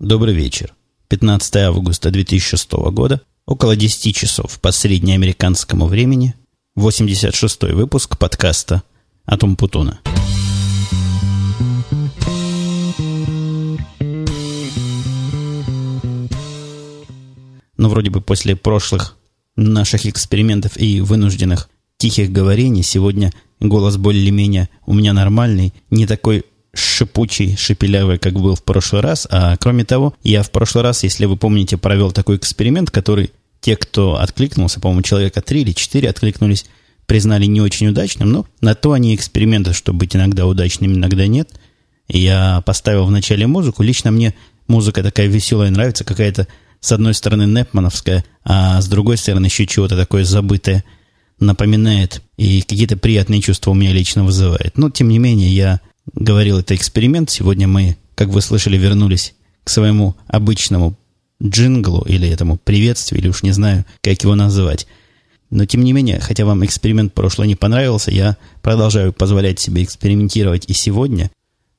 Добрый 0.00 0.32
вечер. 0.32 0.76
15 1.08 1.56
августа 1.56 2.12
2006 2.12 2.70
года, 2.92 3.20
около 3.46 3.74
10 3.74 4.14
часов 4.14 4.60
по 4.60 4.70
среднеамериканскому 4.70 5.86
времени, 5.86 6.36
86 6.76 7.64
выпуск 7.74 8.16
подкаста 8.16 8.84
«Атум 9.24 9.56
Путуна». 9.56 9.98
Ну, 17.76 17.88
вроде 17.88 18.10
бы 18.10 18.20
после 18.20 18.54
прошлых 18.54 19.16
наших 19.56 20.06
экспериментов 20.06 20.76
и 20.76 21.00
вынужденных 21.00 21.68
тихих 21.96 22.30
говорений 22.30 22.84
сегодня 22.84 23.32
голос 23.58 23.96
более-менее 23.96 24.68
у 24.86 24.94
меня 24.94 25.12
нормальный, 25.12 25.74
не 25.90 26.06
такой 26.06 26.44
шипучий, 26.74 27.56
шепелявый, 27.56 28.18
как 28.18 28.34
был 28.34 28.54
в 28.54 28.62
прошлый 28.62 29.02
раз. 29.02 29.26
А 29.30 29.56
кроме 29.56 29.84
того, 29.84 30.14
я 30.22 30.42
в 30.42 30.50
прошлый 30.50 30.84
раз, 30.84 31.02
если 31.02 31.24
вы 31.24 31.36
помните, 31.36 31.76
провел 31.76 32.12
такой 32.12 32.36
эксперимент, 32.36 32.90
который 32.90 33.30
те, 33.60 33.76
кто 33.76 34.20
откликнулся, 34.20 34.80
по-моему, 34.80 35.02
человека 35.02 35.40
три 35.40 35.62
или 35.62 35.72
четыре 35.72 36.10
откликнулись, 36.10 36.66
признали 37.06 37.46
не 37.46 37.60
очень 37.60 37.88
удачным, 37.88 38.30
но 38.30 38.46
на 38.60 38.74
то 38.74 38.92
они 38.92 39.14
эксперименты, 39.14 39.72
чтобы 39.72 40.00
быть 40.00 40.14
иногда 40.14 40.46
удачными, 40.46 40.94
иногда 40.94 41.26
нет. 41.26 41.50
Я 42.06 42.62
поставил 42.64 43.06
в 43.06 43.10
начале 43.10 43.46
музыку. 43.46 43.82
Лично 43.82 44.10
мне 44.10 44.34
музыка 44.66 45.02
такая 45.02 45.26
веселая 45.26 45.70
нравится, 45.70 46.04
какая-то 46.04 46.46
с 46.80 46.92
одной 46.92 47.14
стороны 47.14 47.42
непмановская, 47.44 48.24
а 48.44 48.80
с 48.80 48.88
другой 48.88 49.16
стороны 49.16 49.46
еще 49.46 49.66
чего-то 49.66 49.96
такое 49.96 50.24
забытое 50.24 50.84
напоминает 51.40 52.22
и 52.36 52.62
какие-то 52.62 52.96
приятные 52.96 53.40
чувства 53.40 53.70
у 53.70 53.74
меня 53.74 53.92
лично 53.92 54.24
вызывает. 54.24 54.76
Но, 54.76 54.90
тем 54.90 55.08
не 55.08 55.18
менее, 55.18 55.50
я 55.50 55.80
говорил, 56.14 56.58
это 56.58 56.74
эксперимент. 56.74 57.30
Сегодня 57.30 57.68
мы, 57.68 57.96
как 58.14 58.28
вы 58.28 58.40
слышали, 58.40 58.76
вернулись 58.76 59.34
к 59.64 59.70
своему 59.70 60.16
обычному 60.26 60.96
джинглу 61.42 62.02
или 62.06 62.28
этому 62.28 62.56
приветствию, 62.56 63.20
или 63.20 63.28
уж 63.28 63.42
не 63.42 63.52
знаю, 63.52 63.84
как 64.02 64.22
его 64.22 64.34
называть. 64.34 64.86
Но, 65.50 65.64
тем 65.64 65.82
не 65.82 65.92
менее, 65.92 66.20
хотя 66.20 66.44
вам 66.44 66.64
эксперимент 66.64 67.14
прошлый 67.14 67.48
не 67.48 67.54
понравился, 67.54 68.10
я 68.10 68.36
продолжаю 68.60 69.12
позволять 69.12 69.60
себе 69.60 69.82
экспериментировать 69.82 70.64
и 70.68 70.74
сегодня. 70.74 71.30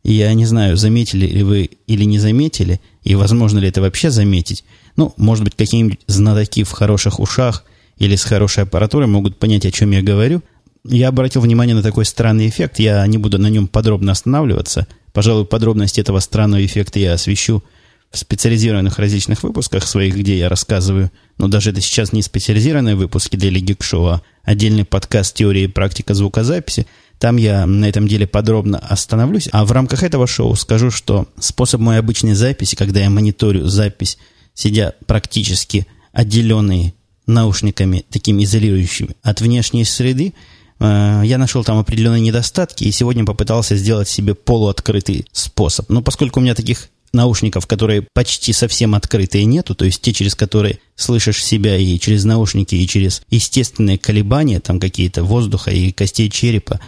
И 0.04 0.14
я 0.14 0.34
не 0.34 0.46
знаю, 0.46 0.78
заметили 0.78 1.28
ли 1.28 1.44
вы 1.44 1.70
или 1.86 2.04
не 2.06 2.20
заметили, 2.20 2.80
и 3.04 3.16
возможно 3.16 3.60
ли 3.60 3.68
это 3.68 3.82
вообще 3.82 4.10
заметить. 4.10 4.64
Ну, 4.96 5.14
может 5.18 5.44
быть, 5.44 5.56
какие-нибудь 5.56 6.00
знатоки 6.08 6.64
в 6.64 6.72
хороших 6.72 7.20
ушах 7.20 7.66
или 7.98 8.16
с 8.16 8.24
хорошей 8.24 8.64
аппаратурой 8.64 9.08
могут 9.08 9.38
понять, 9.38 9.66
о 9.66 9.72
чем 9.72 9.92
я 9.92 10.02
говорю– 10.02 10.42
я 10.86 11.10
обратил 11.10 11.42
внимание 11.42 11.76
на 11.76 11.84
такой 11.84 12.06
странный 12.06 12.48
эффект. 12.48 12.80
Я 12.80 13.06
не 13.08 13.18
буду 13.18 13.38
на 13.38 13.48
нем 13.48 13.68
подробно 13.68 14.12
останавливаться. 14.12 14.88
Пожалуй, 15.14 15.46
подробности 15.46 16.00
этого 16.00 16.20
странного 16.20 16.66
эффекта 16.66 17.00
я 17.00 17.14
освещу 17.14 17.64
в 18.12 18.18
специализированных 18.18 18.98
различных 18.98 19.44
выпусках 19.44 19.86
своих, 19.86 20.16
где 20.16 20.38
я 20.38 20.50
рассказываю. 20.50 21.12
Но 21.38 21.48
даже 21.48 21.72
это 21.72 21.82
сейчас 21.82 22.12
не 22.12 22.22
специализированные 22.22 22.96
выпуски 22.96 23.36
Daily 23.36 23.62
Geek 23.62 23.80
Show, 23.80 24.10
а 24.10 24.22
отдельный 24.44 24.86
подкаст 24.86 25.36
«Теория 25.36 25.66
и 25.66 25.68
практика 25.68 26.14
звукозаписи». 26.14 26.88
Там 27.20 27.36
я 27.36 27.66
на 27.66 27.86
этом 27.86 28.08
деле 28.08 28.26
подробно 28.26 28.80
остановлюсь. 28.80 29.50
А 29.52 29.66
в 29.66 29.72
рамках 29.72 30.04
этого 30.04 30.26
шоу 30.26 30.56
скажу, 30.56 30.90
что 30.90 31.28
способ 31.38 31.82
моей 31.82 32.00
обычной 32.00 32.34
записи, 32.34 32.76
когда 32.76 33.02
я 33.02 33.10
мониторю 33.10 33.68
запись, 33.68 34.18
сидя 34.54 34.96
практически 35.06 35.86
отделенные 36.14 36.94
наушниками, 37.28 38.06
такими 38.10 38.44
изолирующими 38.44 39.16
от 39.22 39.42
внешней 39.42 39.84
среды, 39.84 40.34
я 40.80 41.38
нашел 41.38 41.64
там 41.64 41.78
определенные 41.78 42.22
недостатки 42.22 42.86
и 42.86 42.92
сегодня 42.92 43.26
попытался 43.26 43.76
сделать 43.76 44.08
себе 44.08 44.34
полуоткрытый 44.34 45.26
способ. 45.32 45.90
Но 45.90 46.02
поскольку 46.02 46.40
у 46.40 46.44
меня 46.44 46.56
таких 46.56 46.90
наушников, 47.12 47.68
которые 47.68 48.08
почти 48.14 48.54
совсем 48.54 48.96
открытые 48.96 49.46
нету, 49.46 49.76
то 49.76 49.86
есть 49.86 50.02
те, 50.02 50.14
через 50.14 50.36
которые 50.36 50.80
слышишь 50.96 51.44
себя 51.44 51.76
и 51.78 52.00
через 52.00 52.24
наушники, 52.24 52.76
и 52.76 52.88
через 52.88 53.24
естественные 53.30 53.98
колебания, 53.98 54.60
там 54.60 54.80
какие-то 54.80 55.24
воздуха 55.24 55.72
и 55.72 55.92
костей 55.92 56.30
черепа, 56.30 56.80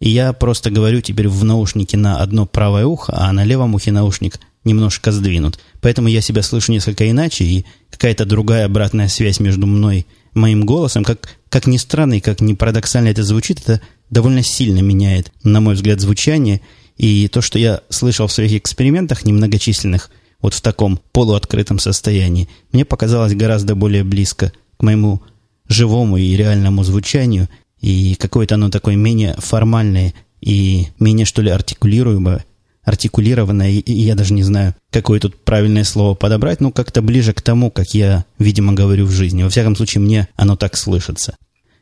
и 0.00 0.08
я 0.08 0.32
просто 0.32 0.70
говорю 0.70 1.00
теперь 1.02 1.28
в 1.28 1.44
наушнике 1.44 1.96
на 1.96 2.18
одно 2.18 2.46
правое 2.46 2.86
ухо, 2.86 3.12
а 3.16 3.32
на 3.32 3.44
левом 3.44 3.74
ухе 3.74 3.92
наушник 3.92 4.40
немножко 4.64 5.12
сдвинут. 5.12 5.58
Поэтому 5.80 6.08
я 6.08 6.20
себя 6.20 6.42
слышу 6.42 6.72
несколько 6.72 7.08
иначе, 7.10 7.44
и 7.44 7.66
какая-то 7.90 8.24
другая 8.24 8.66
обратная 8.66 9.08
связь 9.08 9.40
между 9.40 9.66
мной 9.66 10.06
моим 10.34 10.64
голосом, 10.64 11.04
как, 11.04 11.36
как 11.50 11.66
ни 11.66 11.76
странно 11.76 12.14
и 12.14 12.20
как 12.20 12.40
ни 12.40 12.54
парадоксально 12.54 13.08
это 13.08 13.22
звучит, 13.24 13.60
это 13.60 13.82
довольно 14.08 14.42
сильно 14.42 14.80
меняет, 14.80 15.32
на 15.42 15.60
мой 15.60 15.74
взгляд, 15.74 16.00
звучание. 16.00 16.62
И 16.96 17.28
то, 17.28 17.42
что 17.42 17.58
я 17.58 17.82
слышал 17.88 18.26
в 18.26 18.32
своих 18.32 18.52
экспериментах 18.52 19.24
немногочисленных, 19.24 20.10
вот 20.40 20.54
в 20.54 20.62
таком 20.62 21.00
полуоткрытом 21.12 21.78
состоянии, 21.78 22.48
мне 22.72 22.84
показалось 22.84 23.34
гораздо 23.34 23.74
более 23.74 24.04
близко 24.04 24.52
к 24.78 24.82
моему 24.82 25.22
живому 25.68 26.16
и 26.16 26.36
реальному 26.36 26.84
звучанию, 26.84 27.48
и 27.80 28.14
какое-то 28.14 28.54
оно 28.54 28.70
такое 28.70 28.96
менее 28.96 29.34
формальное 29.38 30.14
и 30.40 30.88
менее, 30.98 31.26
что 31.26 31.42
ли, 31.42 31.50
артикулируемое, 31.50 32.44
артикулированное, 32.84 33.70
и 33.70 33.92
я 33.92 34.14
даже 34.14 34.32
не 34.32 34.42
знаю, 34.42 34.74
какое 34.90 35.20
тут 35.20 35.36
правильное 35.44 35.84
слово 35.84 36.14
подобрать, 36.14 36.60
но 36.60 36.70
как-то 36.70 37.02
ближе 37.02 37.32
к 37.32 37.42
тому, 37.42 37.70
как 37.70 37.94
я, 37.94 38.24
видимо, 38.38 38.72
говорю 38.72 39.06
в 39.06 39.10
жизни. 39.10 39.42
Во 39.42 39.50
всяком 39.50 39.76
случае, 39.76 40.00
мне 40.00 40.28
оно 40.36 40.56
так 40.56 40.76
слышится. 40.76 41.36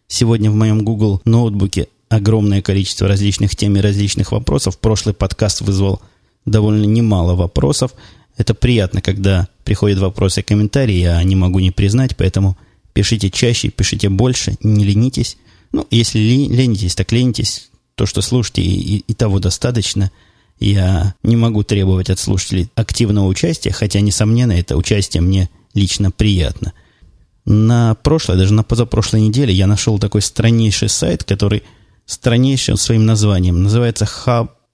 Сегодня 0.08 0.50
в 0.50 0.54
моем 0.54 0.84
Google 0.84 1.20
ноутбуке 1.24 1.88
огромное 2.08 2.62
количество 2.62 3.06
различных 3.06 3.54
тем 3.54 3.76
и 3.76 3.80
различных 3.80 4.32
вопросов. 4.32 4.78
Прошлый 4.78 5.14
подкаст 5.14 5.60
вызвал 5.60 6.00
довольно 6.46 6.84
немало 6.84 7.34
вопросов. 7.34 7.92
Это 8.36 8.54
приятно, 8.54 9.00
когда 9.00 9.48
приходят 9.64 9.98
вопросы 9.98 10.40
и 10.40 10.44
комментарии, 10.44 10.94
я 10.94 11.22
не 11.22 11.36
могу 11.36 11.58
не 11.58 11.70
признать, 11.70 12.16
поэтому 12.16 12.56
пишите 12.92 13.30
чаще, 13.30 13.68
пишите 13.68 14.08
больше, 14.08 14.56
не 14.62 14.84
ленитесь. 14.84 15.36
Ну, 15.72 15.86
если 15.90 16.18
ленитесь, 16.18 16.94
так 16.94 17.12
ленитесь. 17.12 17.70
То, 17.94 18.06
что 18.06 18.22
слушаете, 18.22 18.62
и, 18.62 18.96
и, 18.96 18.98
и 19.06 19.14
того 19.14 19.38
достаточно– 19.38 20.10
я 20.60 21.14
не 21.22 21.36
могу 21.36 21.62
требовать 21.62 22.10
от 22.10 22.18
слушателей 22.18 22.70
активного 22.74 23.26
участия, 23.26 23.72
хотя, 23.72 24.00
несомненно, 24.00 24.52
это 24.52 24.76
участие 24.76 25.22
мне 25.22 25.48
лично 25.74 26.10
приятно. 26.10 26.72
На 27.44 27.94
прошлой, 27.94 28.36
даже 28.36 28.52
на 28.52 28.62
позапрошлой 28.62 29.22
неделе 29.22 29.54
я 29.54 29.66
нашел 29.66 29.98
такой 29.98 30.22
страннейший 30.22 30.88
сайт, 30.88 31.24
который 31.24 31.62
страннейшим 32.04 32.76
своим 32.76 33.06
названием 33.06 33.62
называется 33.62 34.06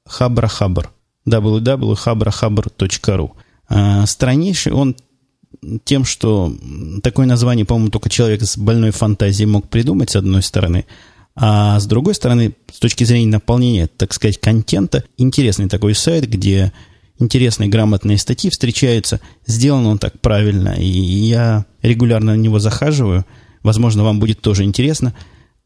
Хабрахабр. 0.06 0.91
www.habrahabr.ru 1.27 3.31
а, 3.69 4.06
Страннейший 4.06 4.72
он 4.72 4.97
тем, 5.84 6.05
что 6.05 6.53
такое 7.03 7.27
название, 7.27 7.65
по-моему, 7.65 7.91
только 7.91 8.11
человек 8.11 8.43
с 8.43 8.59
больной 8.59 8.91
фантазией 8.91 9.47
мог 9.47 9.69
придумать, 9.69 10.11
с 10.11 10.16
одной 10.16 10.43
стороны, 10.43 10.84
а 11.37 11.81
с 11.81 11.87
другой 11.87 12.15
стороны, 12.15 12.55
с 12.72 12.78
точки 12.78 13.05
зрения 13.05 13.31
наполнения, 13.31 13.89
так 13.89 14.12
сказать, 14.12 14.41
контента, 14.41 15.05
интересный 15.17 15.69
такой 15.69 15.95
сайт, 15.95 16.28
где 16.28 16.72
интересные 17.19 17.69
грамотные 17.69 18.19
статьи 18.19 18.50
встречаются. 18.50 19.21
Сделан 19.47 19.87
он 19.87 19.99
так 19.99 20.21
правильно, 20.21 20.75
и 20.78 20.87
я 20.87 21.67
регулярно 21.83 22.34
на 22.34 22.39
него 22.39 22.59
захаживаю. 22.59 23.25
Возможно, 23.62 24.05
вам 24.05 24.21
будет 24.21 24.41
тоже 24.41 24.65
интересно 24.65 25.15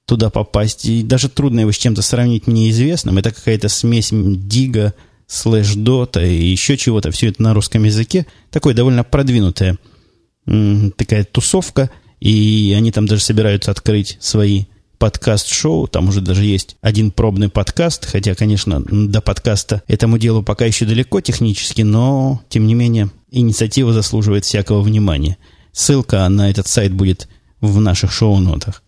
туда 0.09 0.31
попасть. 0.31 0.87
И 0.87 1.03
даже 1.03 1.29
трудно 1.29 1.61
его 1.61 1.71
с 1.71 1.77
чем-то 1.77 2.00
сравнить 2.00 2.47
мне 2.47 2.71
известным. 2.71 3.19
Это 3.19 3.31
какая-то 3.31 3.69
смесь 3.69 4.09
дига, 4.11 4.95
слэш 5.27 5.75
дота 5.75 6.25
и 6.25 6.47
еще 6.47 6.79
чего-то. 6.79 7.11
Все 7.11 7.29
это 7.29 7.43
на 7.43 7.53
русском 7.53 7.85
языке. 7.85 8.27
Такое 8.50 8.75
довольно 8.75 9.05
продвинутая 9.05 9.77
такая 10.47 11.25
тусовка. 11.25 11.91
И 12.21 12.75
они 12.77 12.91
там 12.91 13.06
даже 13.06 13.23
собираются 13.23 13.71
открыть 13.71 14.17
свои 14.21 14.65
подкаст-шоу. 14.99 15.87
Там 15.87 16.09
уже 16.09 16.21
даже 16.21 16.45
есть 16.45 16.77
один 16.81 17.11
пробный 17.11 17.49
подкаст, 17.49 18.07
хотя, 18.07 18.35
конечно, 18.35 18.81
до 18.81 19.21
подкаста 19.21 19.83
этому 19.87 20.19
делу 20.19 20.43
пока 20.43 20.65
еще 20.65 20.85
далеко 20.85 21.21
технически, 21.21 21.83
но, 21.83 22.43
тем 22.49 22.67
не 22.67 22.75
менее, 22.75 23.11
инициатива 23.31 23.93
заслуживает 23.93 24.45
всякого 24.45 24.81
внимания. 24.81 25.37
Ссылка 25.73 26.29
на 26.29 26.50
этот 26.50 26.67
сайт 26.67 26.93
будет 26.93 27.29
в 27.61 27.81
наших 27.81 28.12
шоу-нотах. 28.12 28.83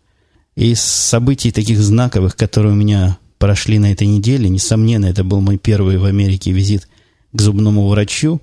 Из 0.56 0.80
событий 0.80 1.52
таких 1.52 1.78
знаковых, 1.78 2.36
которые 2.36 2.72
у 2.72 2.76
меня 2.76 3.18
прошли 3.38 3.78
на 3.78 3.92
этой 3.92 4.06
неделе, 4.06 4.48
несомненно, 4.48 5.06
это 5.06 5.24
был 5.24 5.40
мой 5.40 5.56
первый 5.56 5.96
в 5.96 6.04
Америке 6.04 6.52
визит 6.52 6.88
к 7.32 7.40
зубному 7.40 7.88
врачу. 7.88 8.40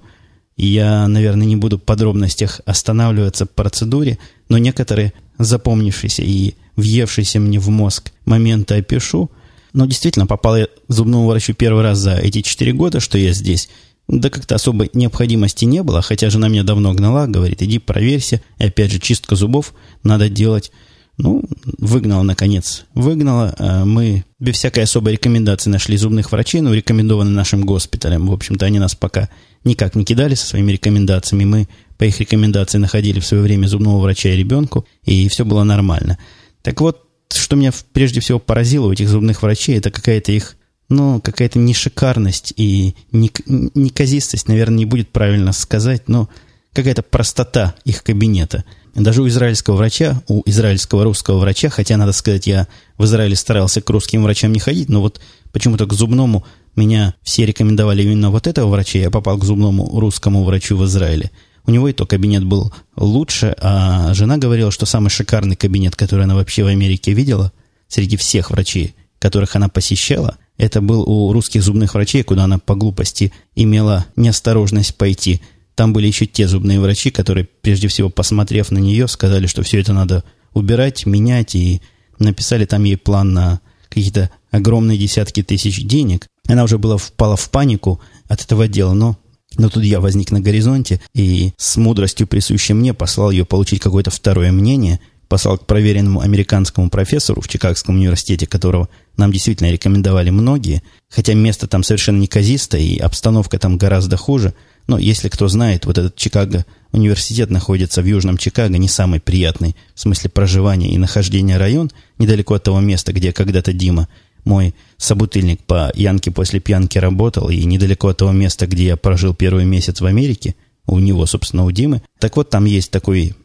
Я, 0.57 1.07
наверное, 1.07 1.45
не 1.45 1.55
буду 1.55 1.77
в 1.77 1.83
подробностях 1.83 2.61
останавливаться 2.65 3.45
в 3.45 3.51
процедуре, 3.51 4.17
но 4.49 4.57
некоторые 4.57 5.13
запомнившиеся 5.37 6.23
и 6.23 6.55
въевшиеся 6.75 7.39
мне 7.39 7.59
в 7.59 7.69
мозг 7.69 8.11
моменты 8.25 8.75
опишу. 8.75 9.29
Но 9.73 9.85
действительно, 9.85 10.25
попал 10.25 10.57
я 10.57 10.65
к 10.65 10.69
зубному 10.87 11.27
врачу 11.27 11.53
первый 11.53 11.83
раз 11.83 11.99
за 11.99 12.15
эти 12.15 12.41
четыре 12.41 12.73
года, 12.73 12.99
что 12.99 13.19
я 13.19 13.33
здесь. 13.33 13.69
Да 14.07 14.29
как-то 14.29 14.55
особой 14.55 14.89
необходимости 14.93 15.65
не 15.65 15.83
было, 15.83 16.01
хотя 16.01 16.29
жена 16.29 16.47
меня 16.47 16.63
давно 16.63 16.93
гнала, 16.93 17.27
говорит, 17.27 17.61
иди 17.61 17.77
проверься. 17.77 18.41
И 18.57 18.65
опять 18.65 18.91
же, 18.91 18.99
чистка 18.99 19.35
зубов 19.35 19.73
надо 20.01 20.29
делать. 20.29 20.71
Ну, 21.17 21.43
выгнала, 21.79 22.23
наконец. 22.23 22.85
Выгнала. 22.93 23.53
А 23.57 23.85
мы 23.85 24.23
без 24.39 24.55
всякой 24.55 24.83
особой 24.83 25.13
рекомендации 25.13 25.69
нашли 25.69 25.97
зубных 25.97 26.31
врачей, 26.31 26.61
но 26.61 26.73
рекомендованы 26.73 27.31
нашим 27.31 27.65
госпиталем. 27.65 28.27
В 28.27 28.31
общем-то, 28.31 28.65
они 28.65 28.79
нас 28.79 28.95
пока 28.95 29.29
никак 29.67 29.95
не 29.95 30.03
кидали 30.03 30.35
со 30.35 30.47
своими 30.47 30.71
рекомендациями. 30.71 31.45
Мы 31.45 31.67
по 31.97 32.03
их 32.03 32.19
рекомендации 32.19 32.77
находили 32.77 33.19
в 33.19 33.25
свое 33.25 33.43
время 33.43 33.67
зубного 33.67 34.01
врача 34.01 34.29
и 34.29 34.37
ребенку, 34.37 34.85
и 35.03 35.27
все 35.29 35.45
было 35.45 35.63
нормально. 35.63 36.17
Так 36.61 36.81
вот, 36.81 37.03
что 37.33 37.55
меня 37.55 37.71
прежде 37.93 38.19
всего 38.19 38.39
поразило 38.39 38.87
у 38.87 38.91
этих 38.91 39.09
зубных 39.09 39.41
врачей, 39.41 39.77
это 39.77 39.91
какая-то 39.91 40.31
их, 40.31 40.57
ну, 40.89 41.21
какая-то 41.21 41.59
нешикарность 41.59 42.53
и 42.55 42.95
неказистость, 43.11 44.47
наверное, 44.47 44.79
не 44.79 44.85
будет 44.85 45.09
правильно 45.09 45.51
сказать, 45.53 46.07
но 46.07 46.29
какая-то 46.73 47.03
простота 47.03 47.75
их 47.85 48.03
кабинета. 48.03 48.63
Даже 48.93 49.21
у 49.21 49.27
израильского 49.27 49.75
врача, 49.75 50.21
у 50.27 50.41
израильского 50.45 51.03
русского 51.03 51.39
врача, 51.39 51.69
хотя, 51.69 51.97
надо 51.97 52.13
сказать, 52.13 52.47
я 52.47 52.67
в 52.97 53.05
Израиле 53.05 53.35
старался 53.35 53.81
к 53.81 53.89
русским 53.89 54.23
врачам 54.23 54.51
не 54.51 54.59
ходить, 54.59 54.89
но 54.89 55.01
вот 55.01 55.19
почему-то 55.51 55.85
к 55.85 55.93
зубному 55.93 56.45
меня 56.77 57.15
все 57.23 57.45
рекомендовали 57.45 58.03
именно 58.03 58.29
вот 58.29 58.47
этого 58.47 58.69
врача, 58.69 58.99
я 58.99 59.11
попал 59.11 59.37
к 59.37 59.43
зубному 59.43 59.99
русскому 59.99 60.43
врачу 60.43 60.77
в 60.77 60.85
Израиле. 60.85 61.31
У 61.65 61.71
него 61.71 61.89
и 61.89 61.93
то 61.93 62.05
кабинет 62.05 62.45
был 62.45 62.73
лучше, 62.95 63.55
а 63.59 64.13
жена 64.13 64.37
говорила, 64.37 64.71
что 64.71 64.85
самый 64.85 65.09
шикарный 65.09 65.57
кабинет, 65.57 65.95
который 65.95 66.23
она 66.23 66.35
вообще 66.35 66.63
в 66.63 66.67
Америке 66.67 67.11
видела, 67.11 67.51
среди 67.89 68.15
всех 68.15 68.51
врачей, 68.51 68.95
которых 69.19 69.55
она 69.55 69.67
посещала, 69.67 70.37
это 70.57 70.81
был 70.81 71.01
у 71.01 71.33
русских 71.33 71.63
зубных 71.63 71.93
врачей, 71.93 72.23
куда 72.23 72.45
она 72.45 72.57
по 72.57 72.75
глупости 72.75 73.33
имела 73.55 74.05
неосторожность 74.15 74.95
пойти. 74.95 75.41
Там 75.75 75.93
были 75.93 76.07
еще 76.07 76.25
те 76.25 76.47
зубные 76.47 76.79
врачи, 76.79 77.11
которые, 77.11 77.47
прежде 77.61 77.87
всего, 77.87 78.09
посмотрев 78.09 78.71
на 78.71 78.79
нее, 78.79 79.07
сказали, 79.07 79.45
что 79.45 79.61
все 79.63 79.79
это 79.79 79.93
надо 79.93 80.23
убирать, 80.53 81.05
менять, 81.05 81.53
и 81.53 81.81
написали 82.17 82.65
там 82.65 82.83
ей 82.83 82.97
план 82.97 83.33
на 83.33 83.59
какие-то 83.89 84.31
огромные 84.51 84.97
десятки 84.97 85.43
тысяч 85.43 85.83
денег. 85.83 86.27
Она 86.47 86.63
уже 86.63 86.77
была 86.77 86.97
впала 86.97 87.35
в 87.35 87.49
панику 87.49 88.01
от 88.27 88.41
этого 88.41 88.67
дела, 88.67 88.93
но, 88.93 89.17
но 89.57 89.69
тут 89.69 89.83
я 89.83 89.99
возник 89.99 90.31
на 90.31 90.39
горизонте 90.39 91.01
и 91.13 91.53
с 91.57 91.77
мудростью, 91.77 92.27
присущей 92.27 92.73
мне, 92.73 92.93
послал 92.93 93.31
ее 93.31 93.45
получить 93.45 93.81
какое-то 93.81 94.11
второе 94.11 94.51
мнение, 94.51 94.99
послал 95.27 95.57
к 95.57 95.65
проверенному 95.65 96.21
американскому 96.21 96.89
профессору 96.89 97.41
в 97.41 97.47
Чикагском 97.47 97.95
университете, 97.95 98.47
которого 98.47 98.89
нам 99.17 99.31
действительно 99.31 99.71
рекомендовали 99.71 100.29
многие, 100.29 100.83
хотя 101.09 101.33
место 101.33 101.67
там 101.67 101.83
совершенно 101.83 102.19
неказистое 102.19 102.81
и 102.81 102.97
обстановка 102.97 103.59
там 103.59 103.77
гораздо 103.77 104.15
хуже, 104.15 104.53
но 104.87 104.97
если 104.97 105.27
кто 105.27 105.47
знает, 105.49 105.85
вот 105.85 105.97
этот 105.97 106.15
Чикаго 106.15 106.65
университет 106.93 107.49
находится 107.49 108.01
в 108.01 108.05
Южном 108.05 108.37
Чикаго, 108.37 108.77
не 108.77 108.87
самый 108.87 109.19
приятный 109.19 109.75
в 109.95 109.99
смысле 109.99 110.29
проживания 110.29 110.93
и 110.93 110.97
нахождения 110.97 111.57
район, 111.57 111.91
недалеко 112.17 112.53
от 112.53 112.63
того 112.63 112.79
места, 112.79 113.11
где 113.11 113.33
когда-то 113.33 113.73
Дима 113.73 114.07
мой 114.47 114.73
собутыльник 114.97 115.61
по 115.63 115.91
Янке 115.93 116.31
после 116.31 116.59
пьянки 116.59 116.97
работал, 116.97 117.49
и 117.49 117.63
недалеко 117.65 118.07
от 118.07 118.17
того 118.17 118.31
места, 118.31 118.65
где 118.65 118.85
я 118.85 118.97
прожил 118.97 119.35
первый 119.35 119.65
месяц 119.65 120.01
в 120.01 120.05
Америке, 120.05 120.55
у 120.87 120.99
него, 120.99 121.25
собственно, 121.25 121.65
у 121.65 121.71
Димы. 121.71 122.01
Так 122.19 122.37
вот, 122.37 122.49
там 122.49 122.65
есть 122.65 122.89
такой 122.89 123.35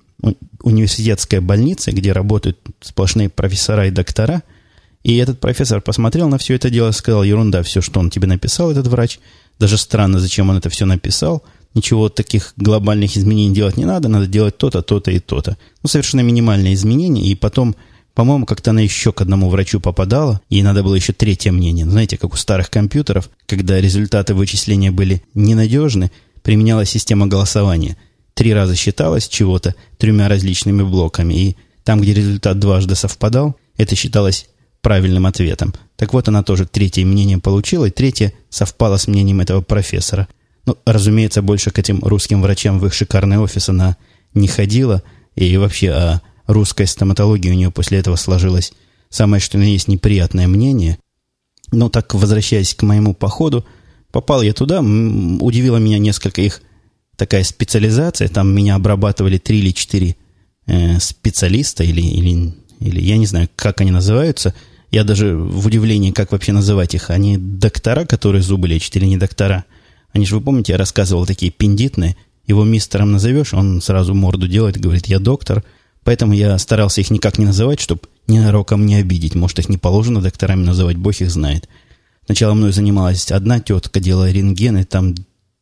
университетская 0.63 1.41
больница, 1.41 1.91
где 1.91 2.13
работают 2.13 2.59
сплошные 2.81 3.29
профессора 3.29 3.89
и 3.89 3.91
доктора. 3.91 4.43
И 5.03 5.17
этот 5.17 5.41
профессор 5.41 5.81
посмотрел 5.81 6.29
на 6.29 6.39
все 6.39 6.55
это 6.55 6.71
дело 6.71 6.93
сказал, 6.93 7.25
ерунда, 7.25 7.65
все, 7.65 7.81
что 7.81 7.99
он 7.99 8.09
тебе 8.09 8.29
написал, 8.29 8.71
этот 8.71 8.87
врач. 8.87 9.19
Даже 9.59 9.77
странно, 9.77 10.21
зачем 10.21 10.49
он 10.49 10.59
это 10.59 10.71
все 10.71 10.87
написал. 10.87 11.43
Ничего 11.75 12.09
таких 12.09 12.53
глобальных 12.57 13.17
изменений 13.17 13.55
делать 13.55 13.77
не 13.77 13.85
надо, 13.85 14.09
надо 14.09 14.27
делать 14.27 14.57
то-то, 14.59 14.83
то-то 14.83 15.11
и 15.11 15.19
то-то. 15.19 15.57
Ну, 15.83 15.89
совершенно 15.89 16.21
минимальные 16.21 16.75
изменения, 16.75 17.27
и 17.27 17.35
потом 17.35 17.75
по-моему, 18.15 18.45
как-то 18.45 18.71
она 18.71 18.81
еще 18.81 19.13
к 19.13 19.21
одному 19.23 19.49
врачу 19.49 19.81
попадала, 19.81 20.41
ей 20.51 20.63
надо 20.63 20.83
было 20.83 20.95
еще 20.95 21.13
третье 21.13 21.51
мнение. 21.51 21.87
Знаете, 21.87 22.19
как 22.19 22.35
у 22.35 22.37
старых 22.37 22.71
компьютеров, 22.71 23.31
когда 23.47 23.81
результаты 23.81 24.35
вычисления 24.35 24.91
были 24.91 25.23
ненадежны, 25.35 26.11
применялась 26.43 26.91
система 26.91 27.27
голосования. 27.27 27.97
Три 28.35 28.53
раза 28.53 28.77
считалось 28.77 29.29
чего-то 29.29 29.75
тремя 29.99 30.29
различными 30.29 30.83
блоками, 30.83 31.35
и 31.35 31.57
там, 31.85 32.01
где 32.01 32.13
результат 32.13 32.59
дважды 32.59 32.95
совпадал, 32.95 33.57
это 33.77 33.97
считалось 33.97 34.47
правильным 34.83 35.27
ответом. 35.27 35.75
Так 35.97 36.13
вот, 36.13 36.29
она 36.29 36.43
тоже 36.43 36.67
третье 36.67 37.05
мнение 37.05 37.39
получила, 37.39 37.87
и 37.87 37.91
третье 37.91 38.33
совпало 38.51 38.97
с 38.97 39.07
мнением 39.07 39.41
этого 39.41 39.63
профессора. 39.63 40.29
Ну, 40.67 40.77
разумеется, 40.85 41.43
больше 41.43 41.71
к 41.71 41.79
этим 41.79 42.01
русским 42.01 42.43
врачам 42.43 42.79
в 42.79 42.87
их 42.87 42.93
шикарный 42.93 43.39
офис 43.39 43.69
она 43.69 43.97
не 44.35 44.49
ходила, 44.49 45.03
и 45.35 45.57
вообще 45.57 45.91
о 45.91 46.23
русской 46.47 46.87
стоматологии 46.87 47.51
у 47.51 47.55
нее 47.55 47.71
после 47.71 47.99
этого 47.99 48.17
сложилось 48.17 48.73
самое 49.13 49.41
что 49.41 49.59
ни 49.59 49.67
есть 49.67 49.89
неприятное 49.89 50.49
мнение. 50.49 50.99
Но 51.71 51.89
так, 51.89 52.15
возвращаясь 52.15 52.75
к 52.75 52.83
моему 52.83 53.15
походу, 53.15 53.65
попал 54.11 54.43
я 54.43 54.53
туда, 54.53 54.81
удивила 54.81 55.77
меня 55.77 55.99
несколько 55.99 56.43
их 56.43 56.63
такая 57.17 57.45
специализация. 57.45 58.29
Там 58.29 58.55
меня 58.55 58.75
обрабатывали 58.75 59.39
три 59.39 59.59
или 59.61 59.71
четыре 59.71 60.17
э, 60.67 60.99
специалиста, 60.99 61.85
или, 61.85 62.01
или, 62.01 62.55
или 62.81 63.01
я 63.01 63.17
не 63.17 63.27
знаю, 63.27 63.49
как 63.55 63.81
они 63.81 63.91
называются. 63.91 64.55
Я 64.91 65.05
даже 65.05 65.35
в 65.37 65.67
удивлении, 65.67 66.11
как 66.11 66.33
вообще 66.33 66.53
называть 66.53 66.95
их. 66.95 67.09
Они 67.09 67.39
доктора, 67.39 68.05
которые 68.05 68.43
зубы 68.43 68.69
лечат, 68.69 68.97
или 68.97 69.07
не 69.07 69.17
доктора? 69.17 69.65
Они 70.13 70.27
же, 70.27 70.37
вы 70.37 70.43
помните, 70.43 70.73
я 70.73 70.79
рассказывал 70.79 71.25
такие 71.25 71.51
пендитные. 71.51 72.17
Его 72.47 72.65
мистером 72.65 73.13
назовешь, 73.13 73.55
он 73.55 73.81
сразу 73.81 74.15
морду 74.15 74.49
делает, 74.49 74.79
говорит, 74.79 75.07
я 75.07 75.19
доктор– 75.19 75.65
Поэтому 76.05 76.33
я 76.33 76.59
старался 76.59 77.01
их 77.01 77.11
никак 77.11 77.39
не 77.39 77.47
называть, 77.47 77.81
чтобы 77.81 78.03
ненароком 78.27 78.87
не 78.87 78.97
обидеть. 78.97 79.35
Может, 79.35 79.61
их 79.61 79.69
не 79.69 79.79
положено 79.79 80.21
докторами 80.21 80.65
называть, 80.65 80.97
бог 80.97 81.21
их 81.21 81.31
знает. 81.31 81.69
Сначала 82.27 82.55
мной 82.55 82.73
занималась 82.73 83.31
одна 83.31 83.61
тетка, 83.61 84.01
делала 84.01 84.31
рентгены, 84.31 84.85
там 84.85 85.15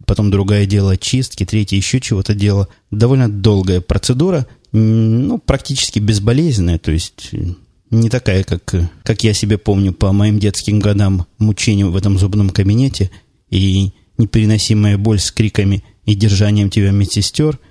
потом 0.07 0.31
другая 0.31 0.67
делала 0.67 0.97
чистки, 0.97 1.45
третья 1.45 1.77
еще 1.77 2.01
чего-то 2.01 2.35
делала. 2.35 2.69
Довольно 2.91 3.31
долгая 3.31 3.81
процедура, 3.81 4.47
ну, 4.73 5.39
практически 5.39 5.99
безболезненная, 5.99 6.79
то 6.79 6.91
есть 6.91 7.31
не 7.91 8.09
такая, 8.09 8.45
как, 8.45 8.75
как 9.03 9.25
я 9.25 9.35
себе 9.35 9.59
помню 9.59 9.93
по 9.93 10.13
моим 10.13 10.39
детским 10.39 10.79
годам 10.79 11.27
мучения 11.39 11.87
в 11.87 11.97
этом 11.97 12.19
зубном 12.19 12.51
кабинете 12.51 13.11
и 13.51 13.93
непереносимая 14.17 14.97
боль 14.97 15.19
с 15.19 15.33
криками 15.33 15.83
и 16.05 16.15
держанием 16.15 16.71
тебя 16.71 16.93
медсестер– 16.93 17.59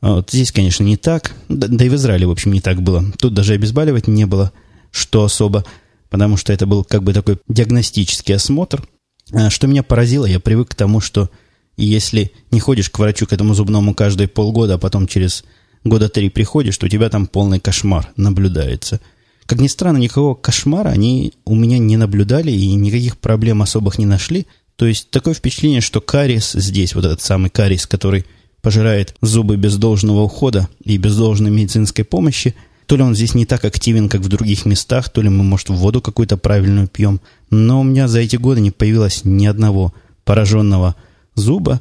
вот 0.00 0.30
здесь, 0.30 0.52
конечно, 0.52 0.84
не 0.84 0.96
так. 0.96 1.34
Да, 1.48 1.66
да 1.68 1.84
и 1.84 1.88
в 1.88 1.94
Израиле, 1.94 2.26
в 2.26 2.30
общем, 2.30 2.52
не 2.52 2.60
так 2.60 2.82
было. 2.82 3.04
Тут 3.18 3.34
даже 3.34 3.54
обезболивать 3.54 4.06
не 4.06 4.26
было, 4.26 4.52
что 4.90 5.24
особо, 5.24 5.64
потому 6.08 6.36
что 6.36 6.52
это 6.52 6.66
был 6.66 6.84
как 6.84 7.02
бы 7.02 7.12
такой 7.12 7.38
диагностический 7.48 8.34
осмотр. 8.34 8.86
А 9.32 9.50
что 9.50 9.66
меня 9.66 9.82
поразило, 9.82 10.24
я 10.24 10.40
привык 10.40 10.70
к 10.70 10.74
тому, 10.74 11.00
что 11.00 11.30
если 11.76 12.32
не 12.50 12.60
ходишь 12.60 12.90
к 12.90 12.98
врачу, 12.98 13.26
к 13.26 13.32
этому 13.32 13.54
зубному 13.54 13.94
каждые 13.94 14.28
полгода, 14.28 14.74
а 14.74 14.78
потом 14.78 15.06
через 15.06 15.44
года 15.84 16.08
три 16.08 16.28
приходишь, 16.28 16.78
то 16.78 16.86
у 16.86 16.88
тебя 16.88 17.08
там 17.08 17.26
полный 17.26 17.60
кошмар 17.60 18.10
наблюдается. 18.16 19.00
Как 19.46 19.60
ни 19.60 19.68
странно, 19.68 19.98
никакого 19.98 20.34
кошмара 20.34 20.90
они 20.90 21.32
у 21.44 21.54
меня 21.54 21.78
не 21.78 21.96
наблюдали 21.96 22.50
и 22.50 22.74
никаких 22.74 23.16
проблем 23.18 23.62
особых 23.62 23.98
не 23.98 24.06
нашли. 24.06 24.46
То 24.76 24.86
есть 24.86 25.10
такое 25.10 25.34
впечатление, 25.34 25.80
что 25.80 26.00
кариес 26.00 26.52
здесь, 26.52 26.94
вот 26.94 27.04
этот 27.04 27.22
самый 27.22 27.50
кариес, 27.50 27.86
который 27.86 28.26
пожирает 28.68 29.14
зубы 29.22 29.56
без 29.56 29.78
должного 29.78 30.20
ухода 30.20 30.68
и 30.84 30.98
без 30.98 31.16
должной 31.16 31.50
медицинской 31.50 32.04
помощи, 32.04 32.54
то 32.84 32.96
ли 32.96 33.02
он 33.02 33.14
здесь 33.14 33.32
не 33.32 33.46
так 33.46 33.64
активен, 33.64 34.10
как 34.10 34.20
в 34.20 34.28
других 34.28 34.66
местах, 34.66 35.08
то 35.08 35.22
ли 35.22 35.30
мы, 35.30 35.42
может, 35.42 35.70
воду 35.70 36.02
какую-то 36.02 36.36
правильную 36.36 36.86
пьем. 36.86 37.22
Но 37.48 37.80
у 37.80 37.82
меня 37.82 38.08
за 38.08 38.20
эти 38.20 38.36
годы 38.36 38.60
не 38.60 38.70
появилось 38.70 39.22
ни 39.24 39.46
одного 39.46 39.94
пораженного 40.26 40.96
зуба. 41.34 41.80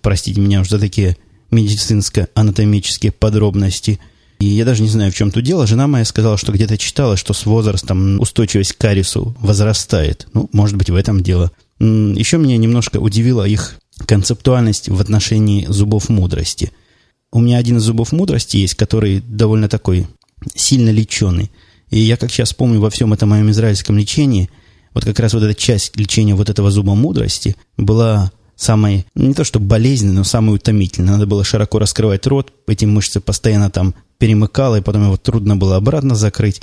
Простите 0.00 0.40
меня 0.40 0.60
уже 0.60 0.70
за 0.70 0.78
такие 0.78 1.16
медицинско-анатомические 1.50 3.10
подробности. 3.10 3.98
И 4.38 4.44
я 4.44 4.64
даже 4.64 4.82
не 4.82 4.88
знаю, 4.88 5.10
в 5.10 5.16
чем 5.16 5.32
тут 5.32 5.42
дело. 5.42 5.66
Жена 5.66 5.88
моя 5.88 6.04
сказала, 6.04 6.38
что 6.38 6.52
где-то 6.52 6.78
читала, 6.78 7.16
что 7.16 7.34
с 7.34 7.46
возрастом 7.46 8.20
устойчивость 8.20 8.74
к 8.74 8.78
карису 8.78 9.34
возрастает. 9.40 10.28
Ну, 10.34 10.48
может 10.52 10.76
быть, 10.76 10.88
в 10.88 10.94
этом 10.94 11.20
дело. 11.20 11.50
Еще 11.80 12.38
меня 12.38 12.56
немножко 12.58 12.98
удивило 12.98 13.44
их 13.44 13.80
концептуальность 14.06 14.88
в 14.88 15.00
отношении 15.00 15.66
зубов 15.66 16.08
мудрости. 16.08 16.72
У 17.30 17.40
меня 17.40 17.58
один 17.58 17.78
из 17.78 17.82
зубов 17.82 18.12
мудрости 18.12 18.56
есть, 18.56 18.74
который 18.74 19.20
довольно 19.20 19.68
такой 19.68 20.06
сильно 20.54 20.90
леченый. 20.90 21.50
И 21.90 21.98
я, 21.98 22.16
как 22.16 22.30
сейчас 22.30 22.52
помню, 22.52 22.80
во 22.80 22.90
всем 22.90 23.12
этом 23.12 23.30
моем 23.30 23.50
израильском 23.50 23.98
лечении, 23.98 24.50
вот 24.94 25.04
как 25.04 25.18
раз 25.20 25.34
вот 25.34 25.42
эта 25.42 25.54
часть 25.54 25.96
лечения 25.96 26.34
вот 26.34 26.48
этого 26.48 26.70
зуба 26.70 26.94
мудрости 26.94 27.56
была 27.76 28.32
самой, 28.56 29.06
не 29.14 29.34
то 29.34 29.44
что 29.44 29.60
болезненной, 29.60 30.14
но 30.14 30.24
самой 30.24 30.56
утомительной. 30.56 31.12
Надо 31.12 31.26
было 31.26 31.44
широко 31.44 31.78
раскрывать 31.78 32.26
рот, 32.26 32.52
эти 32.66 32.84
мышцы 32.84 33.20
постоянно 33.20 33.70
там 33.70 33.94
перемыкало, 34.18 34.76
и 34.76 34.82
потом 34.82 35.04
его 35.04 35.16
трудно 35.16 35.56
было 35.56 35.76
обратно 35.76 36.14
закрыть. 36.14 36.60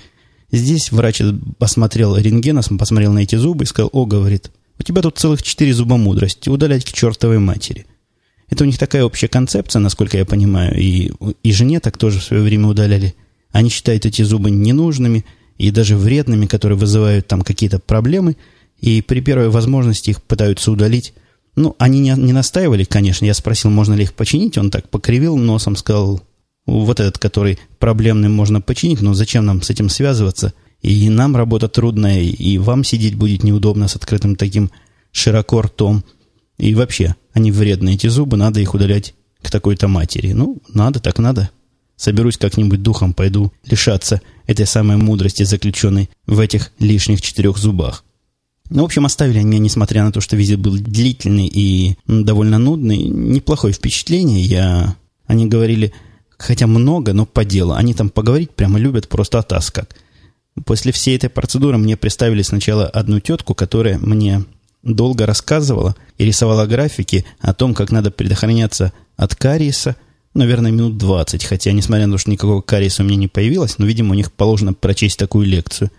Здесь 0.52 0.92
врач 0.92 1.22
посмотрел 1.58 2.16
рентген, 2.18 2.62
посмотрел 2.78 3.14
на 3.14 3.20
эти 3.20 3.36
зубы 3.36 3.64
и 3.64 3.68
сказал, 3.68 3.90
о, 3.94 4.06
говорит, 4.06 4.52
у 4.80 4.84
тебя 4.84 5.02
тут 5.02 5.18
целых 5.18 5.42
четыре 5.42 5.74
зуба 5.74 5.98
мудрости. 5.98 6.50
Удалять 6.50 6.86
к 6.86 6.92
чертовой 6.92 7.40
матери. 7.40 7.86
Это 8.50 8.64
у 8.64 8.68
них 8.68 8.78
такая 8.78 9.04
общая 9.04 9.28
концепция, 9.28 9.80
насколько 9.80 10.18
я 10.18 10.26
понимаю. 10.26 10.80
И, 10.80 11.12
и 11.44 11.52
жене 11.52 11.80
так 11.80 11.98
тоже 11.98 12.20
в 12.20 12.24
свое 12.24 12.44
время 12.44 12.68
удаляли. 12.68 13.16
Они 13.52 13.70
считают 13.70 14.06
эти 14.06 14.22
зубы 14.22 14.52
ненужными 14.52 15.26
и 15.58 15.72
даже 15.72 15.96
вредными, 15.96 16.46
которые 16.46 16.78
вызывают 16.78 17.28
там 17.28 17.42
какие-то 17.42 17.80
проблемы. 17.80 18.38
И 18.80 19.02
при 19.02 19.22
первой 19.22 19.50
возможности 19.50 20.12
их 20.12 20.22
пытаются 20.22 20.72
удалить 20.72 21.14
Ну, 21.56 21.76
они 21.80 22.00
не, 22.00 22.12
не 22.12 22.34
настаивали, 22.34 22.84
конечно. 22.84 23.26
Я 23.26 23.34
спросил, 23.34 23.72
можно 23.72 23.94
ли 23.94 24.04
их 24.04 24.14
починить. 24.14 24.58
Он 24.58 24.70
так 24.70 24.90
покривил 24.90 25.38
носом, 25.38 25.76
сказал, 25.76 26.22
вот 26.66 27.00
этот, 27.00 27.18
который 27.18 27.60
проблемный, 27.80 28.30
можно 28.30 28.62
починить, 28.62 29.02
но 29.02 29.14
зачем 29.14 29.46
нам 29.46 29.62
с 29.62 29.70
этим 29.70 29.90
связываться? 29.90 30.54
И 30.86 31.10
нам 31.10 31.36
работа 31.36 31.68
трудная, 31.68 32.22
и 32.22 32.60
вам 32.60 32.84
сидеть 32.84 33.16
будет 33.16 33.44
неудобно 33.44 33.88
с 33.88 33.96
открытым 33.96 34.36
таким 34.36 34.70
широко 35.12 35.64
ртом. 35.64 36.04
И 36.60 36.76
вообще, 36.76 37.16
они 37.34 37.52
вредные, 37.52 37.96
эти 37.96 38.06
зубы, 38.06 38.38
надо 38.38 38.60
их 38.60 38.76
удалять 38.76 39.16
к 39.42 39.50
такой-то 39.50 39.88
матери. 39.88 40.34
Ну, 40.34 40.62
надо, 40.72 41.00
так 41.00 41.18
надо. 41.18 41.50
Соберусь 41.96 42.38
как-нибудь 42.38 42.84
духом, 42.84 43.16
пойду 43.16 43.52
лишаться 43.66 44.22
этой 44.46 44.68
самой 44.68 44.98
мудрости, 44.98 45.42
заключенной 45.42 46.12
в 46.28 46.40
этих 46.40 46.72
лишних 46.78 47.20
четырех 47.20 47.58
зубах. 47.58 48.04
Ну, 48.70 48.84
в 48.84 48.86
общем, 48.86 49.08
оставили 49.08 49.40
они 49.40 49.48
меня, 49.48 49.60
несмотря 49.60 50.04
на 50.04 50.12
то, 50.12 50.22
что 50.22 50.36
визит 50.36 50.60
был 50.60 50.78
длительный 50.78 51.48
и 51.48 51.96
довольно 52.06 52.60
нудный, 52.60 52.98
неплохое 53.06 53.74
впечатление. 53.74 54.44
Я... 54.44 54.96
Они 55.26 55.48
говорили, 55.48 55.94
хотя 56.38 56.68
много, 56.68 57.14
но 57.14 57.26
по 57.26 57.44
делу. 57.44 57.74
Они 57.74 57.96
там 57.96 58.12
поговорить 58.12 58.52
прямо 58.52 58.78
любят 58.78 59.08
просто 59.08 59.40
от 59.40 59.50
как. 59.72 59.96
После 60.64 60.92
всей 60.92 61.18
этой 61.18 61.30
процедуры 61.30 61.78
мне 61.78 61.98
представили 61.98 62.42
сначала 62.42 62.86
одну 62.86 63.20
тетку, 63.20 63.54
которая 63.54 63.98
мне 63.98 64.46
долго 64.84 65.26
рассказывала 65.26 65.96
и 66.18 66.26
рисовала 66.26 66.66
графики 66.66 67.26
о 67.40 67.54
том, 67.54 67.74
как 67.74 67.92
надо 67.92 68.12
предохраняться 68.12 68.94
от 69.18 69.36
кариеса, 69.36 69.98
наверное, 70.34 70.72
минут 70.72 70.98
20, 70.98 71.44
хотя, 71.44 71.72
несмотря 71.72 72.08
на 72.08 72.14
то, 72.14 72.18
что 72.20 72.32
никакого 72.32 72.62
кариеса 72.62 73.04
у 73.04 73.06
меня 73.06 73.18
не 73.18 73.28
появилось, 73.28 73.78
но, 73.80 73.86
видимо, 73.86 74.12
у 74.12 74.16
них 74.16 74.32
положено 74.32 74.74
прочесть 74.74 75.20
такую 75.20 75.46
лекцию. 75.48 75.92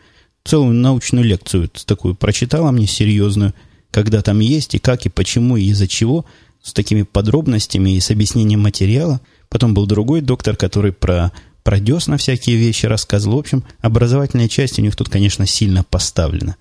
Целую 0.45 0.75
научную 0.75 1.25
лекцию 1.25 1.69
такую 1.69 2.15
прочитала 2.15 2.71
мне 2.71 2.87
серьезную, 2.87 3.53
когда 3.91 4.23
там 4.23 4.39
есть, 4.39 4.75
и 4.75 4.79
как, 4.79 5.05
и 5.05 5.09
почему, 5.11 5.57
и 5.57 5.65
из-за 5.65 5.89
чего, 5.89 6.25
с 6.63 6.73
такими 6.73 7.03
подробностями 7.03 7.97
и 7.97 8.01
с 8.01 8.11
объяснением 8.11 8.61
материала. 8.61 9.21
Потом 9.49 9.75
был 9.75 9.87
другой 9.87 10.21
доктор, 10.21 10.57
который 10.57 10.93
про, 10.93 11.33
про 11.67 11.81
на 12.07 12.17
всякие 12.17 12.55
вещи 12.55 12.87
рассказывал. 12.87 13.39
В 13.39 13.41
общем, 13.41 13.65
образовательная 13.81 14.47
часть 14.47 14.79
у 14.79 14.83
них 14.83 14.95
тут, 14.95 15.09
конечно, 15.09 15.47
сильно 15.47 15.83
поставлена. 15.83 16.55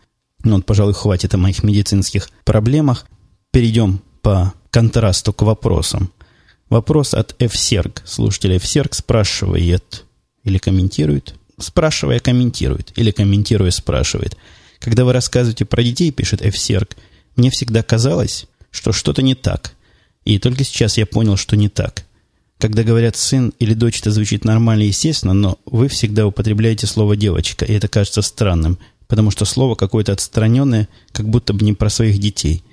Ну, 0.44 0.56
вот, 0.56 0.66
пожалуй, 0.66 0.96
хватит 0.96 1.32
о 1.36 1.38
моих 1.38 1.62
медицинских 1.62 2.32
проблемах. 2.44 3.06
Перейдем 3.52 4.02
по 4.24 4.56
контрасту 4.72 5.32
к 5.32 5.44
вопросам. 5.44 6.12
Вопрос 6.72 7.14
от 7.14 7.40
FSERG. 7.40 8.00
Слушатель 8.04 8.56
FSERG 8.56 8.96
спрашивает 8.96 10.06
или 10.44 10.58
комментирует. 10.58 11.36
Спрашивая, 11.60 12.20
комментирует. 12.20 12.92
Или 12.96 13.12
комментируя, 13.12 13.70
спрашивает. 13.70 14.36
Когда 14.80 15.06
вы 15.06 15.14
рассказываете 15.14 15.66
про 15.66 15.84
детей, 15.84 16.10
пишет 16.10 16.42
FSERG, 16.42 16.98
мне 17.36 17.52
всегда 17.52 17.84
казалось, 17.84 18.48
что 18.72 18.92
что-то 18.92 19.22
не 19.22 19.36
так. 19.36 19.74
И 20.24 20.40
только 20.40 20.64
сейчас 20.64 20.98
я 20.98 21.06
понял, 21.06 21.38
что 21.38 21.56
не 21.56 21.70
так. 21.70 22.05
Когда 22.66 22.82
говорят 22.82 23.16
«сын» 23.16 23.54
или 23.60 23.76
«дочь», 23.76 24.00
это 24.02 24.10
звучит 24.10 24.44
нормально 24.44 24.82
и 24.82 24.88
естественно, 24.88 25.34
но 25.34 25.60
вы 25.68 25.88
всегда 25.88 26.26
употребляете 26.26 26.88
слово 26.88 27.16
«девочка», 27.16 27.64
и 27.64 27.72
это 27.72 27.88
кажется 27.88 28.24
странным, 28.24 28.80
потому 29.08 29.30
что 29.30 29.46
слово 29.46 29.76
какое-то 29.76 30.14
отстраненное, 30.14 30.88
как 31.12 31.30
будто 31.30 31.54
бы 31.54 31.64
не 31.64 31.74
про 31.74 31.92
своих 31.92 32.18
детей. 32.18 32.64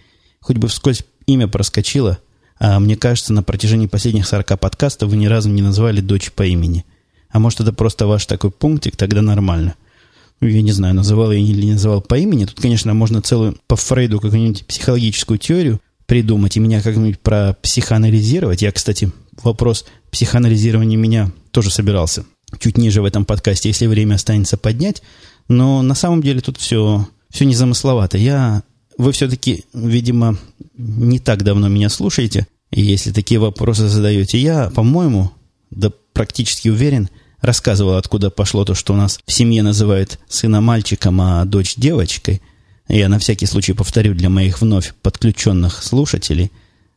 Хоть 0.40 0.56
бы 0.56 0.68
вскользь 0.68 1.04
имя 1.26 1.46
проскочило– 1.46 2.18
а 2.58 2.80
мне 2.80 2.96
кажется, 2.96 3.34
на 3.34 3.42
протяжении 3.42 3.86
последних 3.86 4.26
40 4.26 4.58
подкастов 4.58 5.10
вы 5.10 5.16
ни 5.16 5.26
разу 5.26 5.50
не 5.50 5.60
назвали 5.60 6.00
дочь 6.00 6.32
по 6.32 6.44
имени. 6.44 6.86
А 7.28 7.38
может, 7.38 7.60
это 7.60 7.72
просто 7.72 8.06
ваш 8.06 8.24
такой 8.24 8.50
пунктик, 8.50 8.96
тогда 8.96 9.20
нормально. 9.20 9.74
Ну, 10.40 10.48
я 10.48 10.62
не 10.62 10.72
знаю, 10.72 10.94
называл 10.94 11.32
я 11.32 11.38
или 11.38 11.66
не 11.66 11.72
называл 11.72 12.00
по 12.00 12.16
имени. 12.16 12.46
Тут, 12.46 12.60
конечно, 12.60 12.94
можно 12.94 13.20
целую 13.20 13.58
по 13.66 13.76
Фрейду 13.76 14.20
какую-нибудь 14.20 14.64
психологическую 14.66 15.38
теорию 15.38 15.80
придумать 16.12 16.58
и 16.58 16.60
меня 16.60 16.82
как-нибудь 16.82 17.20
про 17.20 17.56
психоанализировать. 17.62 18.60
Я, 18.60 18.70
кстати, 18.70 19.10
вопрос 19.42 19.86
психоанализирования 20.10 20.98
меня 20.98 21.32
тоже 21.52 21.70
собирался 21.70 22.26
чуть 22.60 22.76
ниже 22.76 23.00
в 23.00 23.06
этом 23.06 23.24
подкасте, 23.24 23.70
если 23.70 23.86
время 23.86 24.16
останется 24.16 24.58
поднять. 24.58 25.02
Но 25.48 25.80
на 25.80 25.94
самом 25.94 26.22
деле 26.22 26.42
тут 26.42 26.58
все, 26.58 27.08
все 27.30 27.46
незамысловато. 27.46 28.18
Я 28.18 28.62
вы 28.98 29.12
все-таки, 29.12 29.64
видимо, 29.72 30.36
не 30.76 31.18
так 31.18 31.44
давно 31.44 31.68
меня 31.68 31.88
слушаете, 31.88 32.46
если 32.70 33.10
такие 33.10 33.40
вопросы 33.40 33.88
задаете. 33.88 34.36
Я, 34.36 34.68
по-моему, 34.68 35.30
да 35.70 35.90
практически 36.12 36.68
уверен, 36.68 37.08
рассказывал, 37.40 37.96
откуда 37.96 38.28
пошло 38.28 38.66
то, 38.66 38.74
что 38.74 38.92
у 38.92 38.96
нас 38.96 39.18
в 39.24 39.32
семье 39.32 39.62
называют 39.62 40.18
сына 40.28 40.60
мальчиком, 40.60 41.22
а 41.22 41.46
дочь 41.46 41.76
девочкой. 41.76 42.42
Я 42.88 43.08
на 43.08 43.18
всякий 43.18 43.46
случай 43.46 43.72
повторю 43.72 44.14
для 44.14 44.28
моих 44.28 44.60
вновь 44.60 44.94
подключенных 45.02 45.82
слушателей. 45.82 46.50